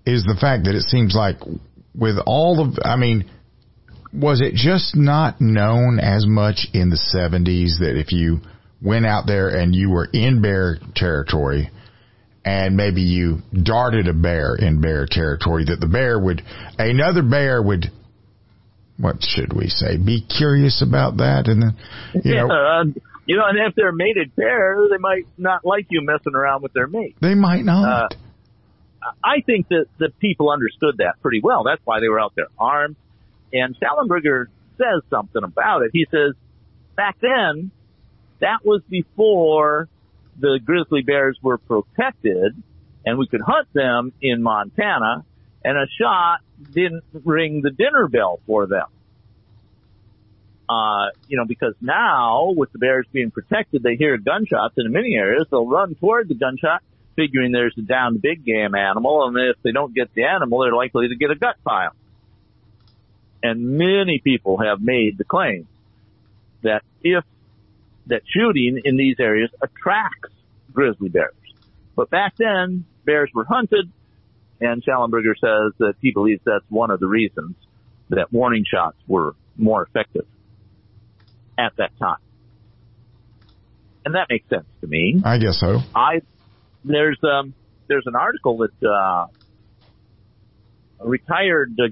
is 0.07 0.25
the 0.25 0.37
fact 0.41 0.65
that 0.65 0.75
it 0.75 0.83
seems 0.83 1.15
like 1.15 1.37
with 1.95 2.17
all 2.25 2.65
of, 2.65 2.79
I 2.83 2.97
mean, 2.97 3.29
was 4.13 4.41
it 4.41 4.55
just 4.55 4.97
not 4.97 5.41
known 5.41 5.99
as 5.99 6.25
much 6.27 6.69
in 6.73 6.91
the 6.91 6.97
70s 6.97 7.81
that 7.81 7.99
if 7.99 8.13
you 8.13 8.41
went 8.81 9.05
out 9.05 9.27
there 9.27 9.49
and 9.49 9.75
you 9.75 9.91
were 9.91 10.09
in 10.13 10.41
bear 10.41 10.79
territory 10.95 11.71
and 12.45 12.77
maybe 12.77 13.03
you 13.03 13.39
darted 13.53 14.07
a 14.07 14.15
bear 14.15 14.55
in 14.55 14.81
bear 14.81 15.07
territory 15.11 15.65
that 15.65 15.81
the 15.81 15.89
bear 15.89 16.19
would, 16.19 16.43
another 16.79 17.23
bear 17.23 17.61
would, 17.61 17.87
what 18.99 19.17
should 19.21 19.53
we 19.53 19.69
say, 19.69 19.97
be 19.97 20.25
curious 20.25 20.83
about 20.87 21.17
that 21.17 21.49
and 21.49 21.63
then, 21.63 21.77
you 22.25 22.35
yeah, 22.35 22.47
know. 22.47 22.55
uh, 22.55 22.85
you 23.27 23.37
know, 23.37 23.43
and 23.45 23.59
if 23.59 23.75
they're 23.75 23.93
mated 23.93 24.37
bear 24.37 24.79
they 24.89 24.99
might 24.99 25.27
not 25.37 25.65
like 25.65 25.87
you 25.91 26.01
messing 26.05 26.35
around 26.37 26.63
with 26.63 26.73
their 26.73 26.87
mate. 26.87 27.17
They 27.21 27.35
might 27.35 27.65
not. 27.65 28.13
Uh, 28.13 28.17
I 29.23 29.41
think 29.45 29.69
that 29.69 29.87
the 29.99 30.11
people 30.21 30.51
understood 30.51 30.99
that 30.99 31.21
pretty 31.23 31.41
well. 31.41 31.65
That's 31.65 31.81
why 31.85 32.01
they 32.01 32.09
were 32.09 32.21
out 32.21 32.35
there 32.35 32.49
armed. 32.59 32.97
And 33.53 33.77
Shallenberger 33.79 34.47
says 34.79 35.03
something 35.11 35.43
about 35.43 35.83
it. 35.83 35.91
He 35.93 36.07
says, 36.11 36.35
back 36.97 37.17
then, 37.21 37.71
that 38.41 38.65
was 38.65 38.83
before 38.89 39.89
the 40.39 40.61
grizzly 40.63 41.03
bears 41.03 41.39
were 41.43 41.59
protected 41.59 42.63
and 43.05 43.19
we 43.19 43.27
could 43.27 43.41
hunt 43.41 43.69
them 43.73 44.13
in 44.21 44.43
Montana 44.43 45.25
and 45.65 45.79
a 45.79 45.87
shot 45.99 46.41
didn't 46.73 47.05
ring 47.25 47.63
the 47.63 47.71
dinner 47.71 48.09
bell 48.09 48.41
for 48.47 48.67
them. 48.67 48.87
Uh, 50.69 51.11
you 51.29 51.37
know, 51.37 51.45
because 51.47 51.75
now 51.81 52.53
with 52.57 52.73
the 52.73 52.79
bears 52.79 53.07
being 53.13 53.31
protected, 53.31 53.83
they 53.83 53.95
hear 53.95 54.17
gunshots 54.19 54.75
in 54.77 54.91
many 54.91 55.15
areas. 55.15 55.47
They'll 55.51 55.67
run 55.67 55.95
toward 55.95 56.29
the 56.29 56.35
gunshot, 56.35 56.83
figuring 57.17 57.53
there's 57.53 57.75
a 57.79 57.83
downed 57.83 58.23
big 58.23 58.45
game 58.45 58.75
animal. 58.75 59.27
And 59.27 59.37
if 59.37 59.57
they 59.63 59.73
don't 59.73 59.95
get 59.95 60.13
the 60.15 60.25
animal, 60.25 60.61
they're 60.61 60.75
likely 60.75 61.09
to 61.09 61.17
get 61.17 61.31
a 61.31 61.35
gut 61.35 61.57
pile. 61.65 61.93
And 63.43 63.79
many 63.79 64.21
people 64.23 64.59
have 64.59 64.81
made 64.81 65.19
the 65.19 65.25
claim 65.25 65.67
that 66.63 66.83
if 67.03 67.25
that 68.07 68.23
shooting 68.27 68.81
in 68.85 68.97
these 68.97 69.17
areas 69.19 69.51
attracts 69.63 70.31
grizzly 70.73 71.09
bears. 71.09 71.35
But 71.95 72.11
back 72.11 72.35
then, 72.37 72.85
bears 73.05 73.31
were 73.35 73.45
hunted, 73.45 73.91
and 74.61 74.85
Shallenberger 74.85 75.35
says 75.35 75.73
that 75.79 75.95
he 76.01 76.13
believes 76.13 76.43
that's 76.45 76.65
one 76.69 76.91
of 76.91 77.01
the 77.01 77.07
reasons 77.07 77.55
that 78.11 78.33
warning 78.33 78.65
shots 78.67 78.97
were 79.07 79.35
more 79.57 79.83
effective 79.83 80.27
at 81.59 81.73
that 81.79 81.91
time. 81.99 82.19
And 84.05 84.15
that 84.15 84.29
makes 84.31 84.49
sense 84.49 84.67
to 84.83 84.87
me. 84.87 85.21
I 85.25 85.39
guess 85.39 85.59
so. 85.59 85.81
I 85.95 86.21
there's 86.87 87.19
um 87.23 87.55
there's 87.89 88.07
an 88.07 88.17
article 88.17 88.59
that 88.59 88.87
uh, 88.87 89.27
a 91.01 91.09
retired 91.09 91.79
uh, 91.81 91.89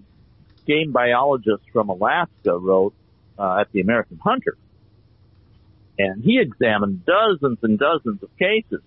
game 0.66 0.92
biologist 0.92 1.62
from 1.72 1.88
Alaska 1.88 2.56
wrote 2.56 2.94
uh, 3.38 3.58
at 3.60 3.70
the 3.72 3.80
American 3.80 4.18
Hunter, 4.18 4.56
and 5.98 6.22
he 6.22 6.40
examined 6.40 7.04
dozens 7.04 7.58
and 7.62 7.78
dozens 7.78 8.22
of 8.22 8.36
cases. 8.38 8.80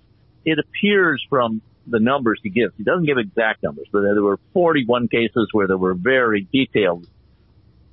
It 0.43 0.59
appears 0.59 1.25
from 1.29 1.61
the 1.85 1.99
numbers 1.99 2.39
he 2.43 2.49
gives. 2.49 2.73
He 2.77 2.83
doesn't 2.83 3.05
give 3.05 3.17
exact 3.17 3.63
numbers, 3.63 3.87
but 3.91 4.01
there 4.01 4.21
were 4.21 4.39
41 4.53 5.07
cases 5.07 5.49
where 5.51 5.67
there 5.67 5.77
were 5.77 5.93
very 5.93 6.47
detailed 6.51 7.07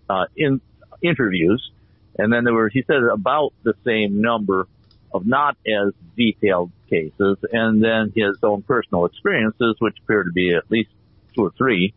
uh, 0.09 0.27
in 0.37 0.61
interviews, 1.03 1.71
and 2.19 2.33
then 2.33 2.45
there 2.45 2.55
were 2.55 2.69
he 2.69 2.83
said 2.87 3.03
about 3.03 3.53
the 3.63 3.75
same 3.85 4.21
number 4.21 4.67
of 5.13 5.27
not 5.27 5.57
as 5.67 5.93
detailed 6.17 6.73
cases, 6.89 7.39
and 7.53 7.83
then 7.83 8.13
his 8.15 8.37
own 8.43 8.63
personal 8.63 9.07
experiences, 9.07 9.77
which 9.79 9.97
appear 10.05 10.23
to 10.25 10.33
be 10.33 10.55
at 10.55 10.71
least 10.71 10.91
two 11.35 11.43
or 11.43 11.53
three. 11.57 11.95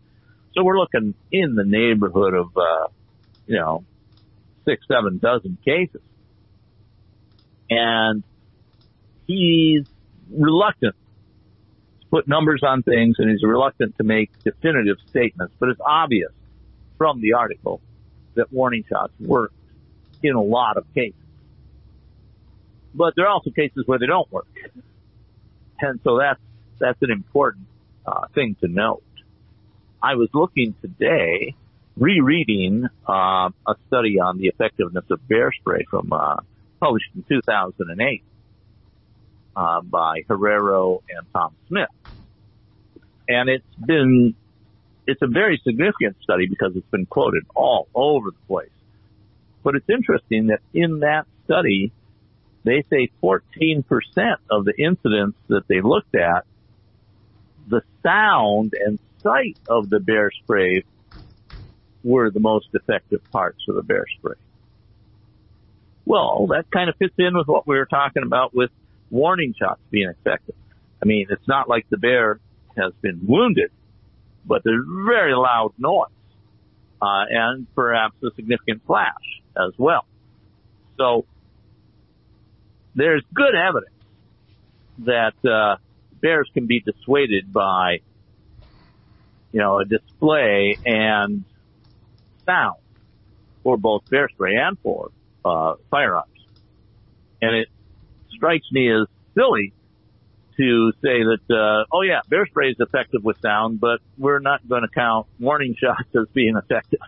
So 0.53 0.63
we're 0.63 0.79
looking 0.79 1.13
in 1.31 1.55
the 1.55 1.63
neighborhood 1.63 2.33
of, 2.33 2.47
uh, 2.55 2.87
you 3.45 3.57
know, 3.57 3.85
six, 4.65 4.85
seven 4.87 5.19
dozen 5.19 5.57
cases. 5.63 6.01
And 7.69 8.23
he's 9.27 9.83
reluctant 10.31 10.95
to 12.01 12.07
put 12.09 12.27
numbers 12.27 12.61
on 12.65 12.83
things 12.83 13.15
and 13.19 13.29
he's 13.29 13.43
reluctant 13.43 13.95
to 13.97 14.03
make 14.03 14.31
definitive 14.43 14.97
statements, 15.09 15.53
but 15.59 15.69
it's 15.69 15.81
obvious 15.85 16.31
from 16.97 17.21
the 17.21 17.33
article 17.33 17.81
that 18.35 18.51
warning 18.51 18.83
shots 18.89 19.13
work 19.19 19.51
in 20.23 20.35
a 20.35 20.41
lot 20.41 20.77
of 20.77 20.85
cases. 20.93 21.13
But 22.93 23.13
there 23.15 23.25
are 23.25 23.29
also 23.29 23.51
cases 23.51 23.83
where 23.85 23.99
they 23.99 24.07
don't 24.07 24.31
work. 24.31 24.47
And 25.79 25.99
so 26.03 26.17
that's, 26.17 26.39
that's 26.79 27.01
an 27.01 27.11
important 27.11 27.67
uh, 28.05 28.27
thing 28.33 28.55
to 28.61 28.67
note. 28.67 29.03
I 30.01 30.15
was 30.15 30.29
looking 30.33 30.75
today, 30.81 31.55
rereading 31.95 32.87
uh, 33.07 33.49
a 33.67 33.75
study 33.87 34.19
on 34.19 34.37
the 34.37 34.47
effectiveness 34.47 35.05
of 35.09 35.27
bear 35.27 35.51
spray 35.51 35.85
from 35.89 36.11
uh, 36.13 36.37
published 36.79 37.09
in 37.15 37.23
2008 37.27 38.23
uh, 39.55 39.81
by 39.81 40.21
Herrero 40.29 41.01
and 41.09 41.25
Tom 41.33 41.55
Smith, 41.67 41.89
and 43.27 43.49
it's 43.49 43.65
been 43.83 44.35
it's 45.07 45.21
a 45.21 45.27
very 45.27 45.59
significant 45.63 46.17
study 46.21 46.47
because 46.47 46.75
it's 46.75 46.89
been 46.89 47.05
quoted 47.05 47.43
all 47.55 47.87
over 47.95 48.31
the 48.31 48.47
place. 48.47 48.69
But 49.63 49.75
it's 49.75 49.89
interesting 49.89 50.47
that 50.47 50.59
in 50.73 50.99
that 50.99 51.25
study, 51.45 51.91
they 52.63 52.83
say 52.89 53.09
14% 53.23 53.83
of 54.49 54.65
the 54.65 54.73
incidents 54.77 55.37
that 55.47 55.63
they 55.67 55.81
looked 55.81 56.15
at, 56.15 56.43
the 57.67 57.81
sound 58.03 58.73
and 58.73 58.99
sight 59.23 59.57
of 59.67 59.89
the 59.89 59.99
bear 59.99 60.31
spray 60.43 60.83
were 62.03 62.31
the 62.31 62.39
most 62.39 62.67
effective 62.73 63.19
parts 63.31 63.59
of 63.67 63.75
the 63.75 63.83
bear 63.83 64.05
spray. 64.17 64.35
Well, 66.05 66.47
that 66.47 66.65
kind 66.73 66.89
of 66.89 66.95
fits 66.97 67.15
in 67.17 67.35
with 67.35 67.47
what 67.47 67.67
we 67.67 67.75
were 67.75 67.85
talking 67.85 68.23
about 68.23 68.55
with 68.55 68.71
warning 69.09 69.53
shots 69.59 69.81
being 69.91 70.09
effective. 70.09 70.55
I 71.01 71.05
mean, 71.05 71.27
it's 71.29 71.47
not 71.47 71.67
like 71.67 71.85
the 71.89 71.97
bear 71.97 72.39
has 72.77 72.93
been 73.01 73.19
wounded, 73.27 73.71
but 74.45 74.61
there's 74.63 74.85
very 75.05 75.35
loud 75.35 75.73
noise, 75.77 76.07
uh, 77.01 77.25
and 77.29 77.67
perhaps 77.75 78.15
a 78.23 78.29
significant 78.35 78.83
flash 78.87 79.11
as 79.57 79.73
well. 79.77 80.05
So 80.97 81.25
there's 82.95 83.23
good 83.33 83.55
evidence 83.55 83.93
that 84.99 85.33
uh, 85.45 85.77
bears 86.21 86.49
can 86.53 86.65
be 86.65 86.79
dissuaded 86.79 87.51
by, 87.51 87.99
you 89.51 89.59
know, 89.59 89.79
a 89.79 89.85
display 89.85 90.77
and 90.85 91.43
sound 92.45 92.77
for 93.63 93.77
both 93.77 94.09
bear 94.09 94.29
spray 94.29 94.55
and 94.55 94.77
for 94.79 95.11
uh, 95.45 95.75
firearms. 95.91 96.29
And 97.41 97.55
it 97.55 97.67
strikes 98.31 98.65
me 98.71 98.91
as 98.91 99.07
silly 99.35 99.73
to 100.57 100.91
say 101.03 101.23
that, 101.23 101.41
uh, 101.49 101.85
oh 101.91 102.01
yeah, 102.01 102.21
bear 102.29 102.45
spray 102.47 102.69
is 102.69 102.77
effective 102.79 103.23
with 103.23 103.39
sound, 103.41 103.79
but 103.79 103.99
we're 104.17 104.39
not 104.39 104.67
going 104.67 104.81
to 104.81 104.87
count 104.87 105.27
warning 105.39 105.75
shots 105.79 106.09
as 106.15 106.27
being 106.33 106.55
effective. 106.57 106.99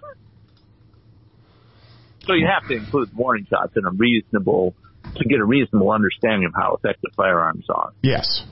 so 2.25 2.33
you 2.33 2.47
have 2.47 2.67
to 2.67 2.75
include 2.75 3.15
warning 3.15 3.47
shots 3.49 3.73
in 3.75 3.85
a 3.85 3.91
reasonable, 3.91 4.75
to 5.15 5.25
get 5.25 5.39
a 5.39 5.45
reasonable 5.45 5.91
understanding 5.91 6.45
of 6.45 6.53
how 6.55 6.75
effective 6.75 7.11
firearms 7.15 7.65
are. 7.69 7.91
Yes. 8.01 8.43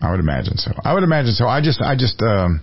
I 0.00 0.10
would 0.10 0.20
imagine 0.20 0.56
so. 0.56 0.72
I 0.84 0.94
would 0.94 1.02
imagine 1.02 1.32
so. 1.32 1.46
I 1.46 1.60
just, 1.62 1.80
I 1.80 1.96
just, 1.96 2.20
um, 2.22 2.60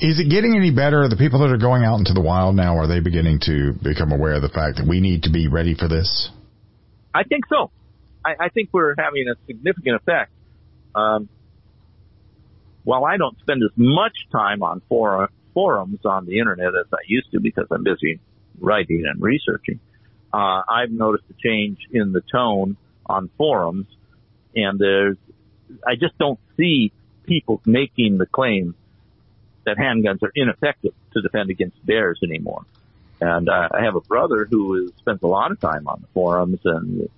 is 0.00 0.20
it 0.20 0.30
getting 0.30 0.56
any 0.56 0.70
better? 0.70 1.08
The 1.08 1.16
people 1.16 1.40
that 1.40 1.50
are 1.50 1.58
going 1.58 1.84
out 1.84 1.98
into 1.98 2.12
the 2.12 2.20
wild 2.20 2.54
now, 2.54 2.78
are 2.78 2.86
they 2.86 3.00
beginning 3.00 3.40
to 3.42 3.72
become 3.82 4.12
aware 4.12 4.34
of 4.34 4.42
the 4.42 4.48
fact 4.48 4.76
that 4.78 4.86
we 4.86 5.00
need 5.00 5.24
to 5.24 5.30
be 5.30 5.48
ready 5.48 5.74
for 5.74 5.88
this? 5.88 6.30
I 7.12 7.24
think 7.24 7.44
so. 7.48 7.70
I, 8.24 8.46
I 8.46 8.48
think 8.50 8.70
we're 8.72 8.94
having 8.96 9.26
a 9.28 9.34
significant 9.46 9.96
effect. 9.96 10.30
Um, 10.94 11.28
while 12.84 13.04
I 13.04 13.16
don't 13.16 13.38
spend 13.40 13.62
as 13.64 13.76
much 13.76 14.14
time 14.30 14.62
on 14.62 14.80
for, 14.88 15.28
forums 15.54 16.00
on 16.04 16.26
the 16.26 16.38
internet 16.38 16.68
as 16.68 16.86
I 16.92 16.98
used 17.06 17.30
to 17.32 17.40
because 17.40 17.66
I'm 17.70 17.84
busy 17.84 18.20
writing 18.60 19.04
and 19.08 19.22
researching, 19.22 19.80
uh, 20.34 20.62
I've 20.68 20.90
noticed 20.90 21.24
a 21.30 21.34
change 21.34 21.86
in 21.92 22.10
the 22.10 22.20
tone 22.20 22.76
on 23.06 23.30
forums, 23.38 23.86
and 24.56 24.80
there's 24.80 25.16
I 25.86 25.94
just 25.94 26.18
don't 26.18 26.40
see 26.56 26.92
people 27.24 27.60
making 27.64 28.18
the 28.18 28.26
claim 28.26 28.74
that 29.64 29.76
handguns 29.76 30.22
are 30.22 30.32
ineffective 30.34 30.92
to 31.12 31.22
defend 31.22 31.50
against 31.50 31.84
bears 31.86 32.18
anymore. 32.22 32.64
And 33.20 33.48
uh, 33.48 33.68
I 33.72 33.84
have 33.84 33.94
a 33.94 34.00
brother 34.00 34.44
who 34.50 34.86
is, 34.86 34.92
spends 34.98 35.22
a 35.22 35.28
lot 35.28 35.52
of 35.52 35.60
time 35.60 35.86
on 35.86 36.00
the 36.00 36.08
forums, 36.08 36.58
and 36.64 37.08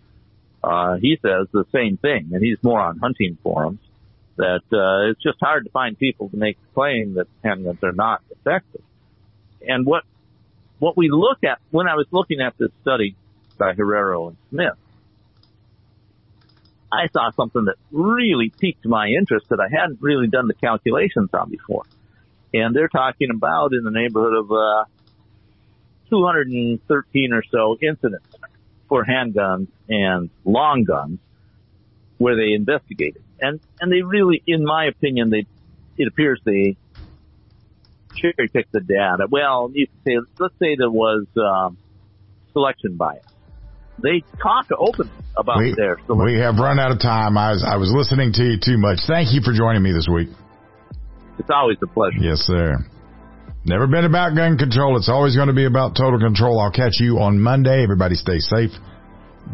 uh, 0.62 0.96
he 0.96 1.18
says 1.22 1.48
the 1.52 1.64
same 1.72 1.96
thing. 1.96 2.30
And 2.32 2.42
he's 2.42 2.62
more 2.62 2.80
on 2.80 2.98
hunting 2.98 3.38
forums 3.42 3.80
that 4.36 4.62
uh, 4.72 5.10
it's 5.10 5.22
just 5.22 5.38
hard 5.40 5.64
to 5.64 5.70
find 5.70 5.98
people 5.98 6.28
to 6.28 6.36
make 6.36 6.58
the 6.60 6.74
claim 6.74 7.14
that 7.14 7.28
handguns 7.42 7.82
are 7.82 7.92
not 7.92 8.20
effective. 8.30 8.82
And 9.66 9.86
what 9.86 10.04
what 10.78 10.96
we 10.96 11.08
look 11.10 11.44
at 11.44 11.58
when 11.70 11.88
I 11.88 11.94
was 11.94 12.06
looking 12.10 12.40
at 12.40 12.56
this 12.58 12.70
study 12.82 13.16
by 13.58 13.72
Herrero 13.74 14.28
and 14.28 14.36
Smith, 14.50 14.74
I 16.92 17.08
saw 17.08 17.30
something 17.32 17.64
that 17.64 17.76
really 17.90 18.52
piqued 18.58 18.86
my 18.86 19.08
interest 19.08 19.48
that 19.50 19.60
I 19.60 19.68
hadn't 19.68 20.00
really 20.00 20.28
done 20.28 20.48
the 20.48 20.54
calculations 20.54 21.30
on 21.32 21.50
before. 21.50 21.84
And 22.54 22.74
they're 22.74 22.88
talking 22.88 23.30
about 23.30 23.72
in 23.72 23.84
the 23.84 23.90
neighborhood 23.90 24.34
of 24.34 24.52
uh, 24.52 24.84
213 26.10 27.32
or 27.32 27.42
so 27.50 27.76
incidents 27.80 28.26
for 28.88 29.04
handguns 29.04 29.68
and 29.88 30.30
long 30.44 30.84
guns 30.84 31.18
where 32.18 32.36
they 32.36 32.52
investigated. 32.52 33.22
and 33.40 33.60
and 33.80 33.92
they 33.92 34.02
really, 34.02 34.42
in 34.46 34.64
my 34.64 34.86
opinion, 34.86 35.30
they 35.30 35.46
it 35.98 36.08
appears 36.08 36.40
they 36.44 36.76
cherry 38.16 38.48
pick 38.48 38.70
the 38.72 38.80
data. 38.80 39.26
Well, 39.30 39.70
you 39.72 39.86
could 39.86 40.02
say, 40.04 40.16
let's 40.38 40.54
say 40.58 40.76
there 40.76 40.90
was 40.90 41.26
um, 41.36 41.76
selection 42.52 42.96
bias. 42.96 43.24
They 44.02 44.22
talk 44.42 44.66
open 44.76 45.10
about 45.36 45.58
we, 45.58 45.74
their 45.76 45.96
selection. 46.06 46.24
We 46.24 46.40
have 46.40 46.56
run 46.56 46.78
out 46.78 46.90
of 46.90 47.00
time. 47.00 47.38
I 47.38 47.52
was 47.52 47.64
I 47.64 47.76
was 47.76 47.92
listening 47.94 48.32
to 48.34 48.42
you 48.42 48.58
too 48.62 48.78
much. 48.78 48.98
Thank 49.06 49.32
you 49.32 49.40
for 49.40 49.52
joining 49.52 49.82
me 49.82 49.92
this 49.92 50.08
week. 50.12 50.28
It's 51.38 51.50
always 51.50 51.78
a 51.82 51.86
pleasure. 51.86 52.18
Yes, 52.20 52.40
sir. 52.40 52.76
Never 53.64 53.86
been 53.86 54.04
about 54.04 54.36
gun 54.36 54.58
control. 54.58 54.96
It's 54.96 55.08
always 55.08 55.34
going 55.34 55.48
to 55.48 55.54
be 55.54 55.64
about 55.64 55.96
total 55.96 56.20
control. 56.20 56.60
I'll 56.60 56.70
catch 56.70 57.00
you 57.00 57.18
on 57.18 57.40
Monday. 57.40 57.82
Everybody 57.82 58.14
stay 58.14 58.38
safe. 58.38 58.70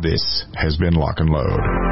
This 0.02 0.44
has 0.54 0.76
been 0.76 0.94
Lock 0.94 1.16
and 1.18 1.30
Load. 1.30 1.91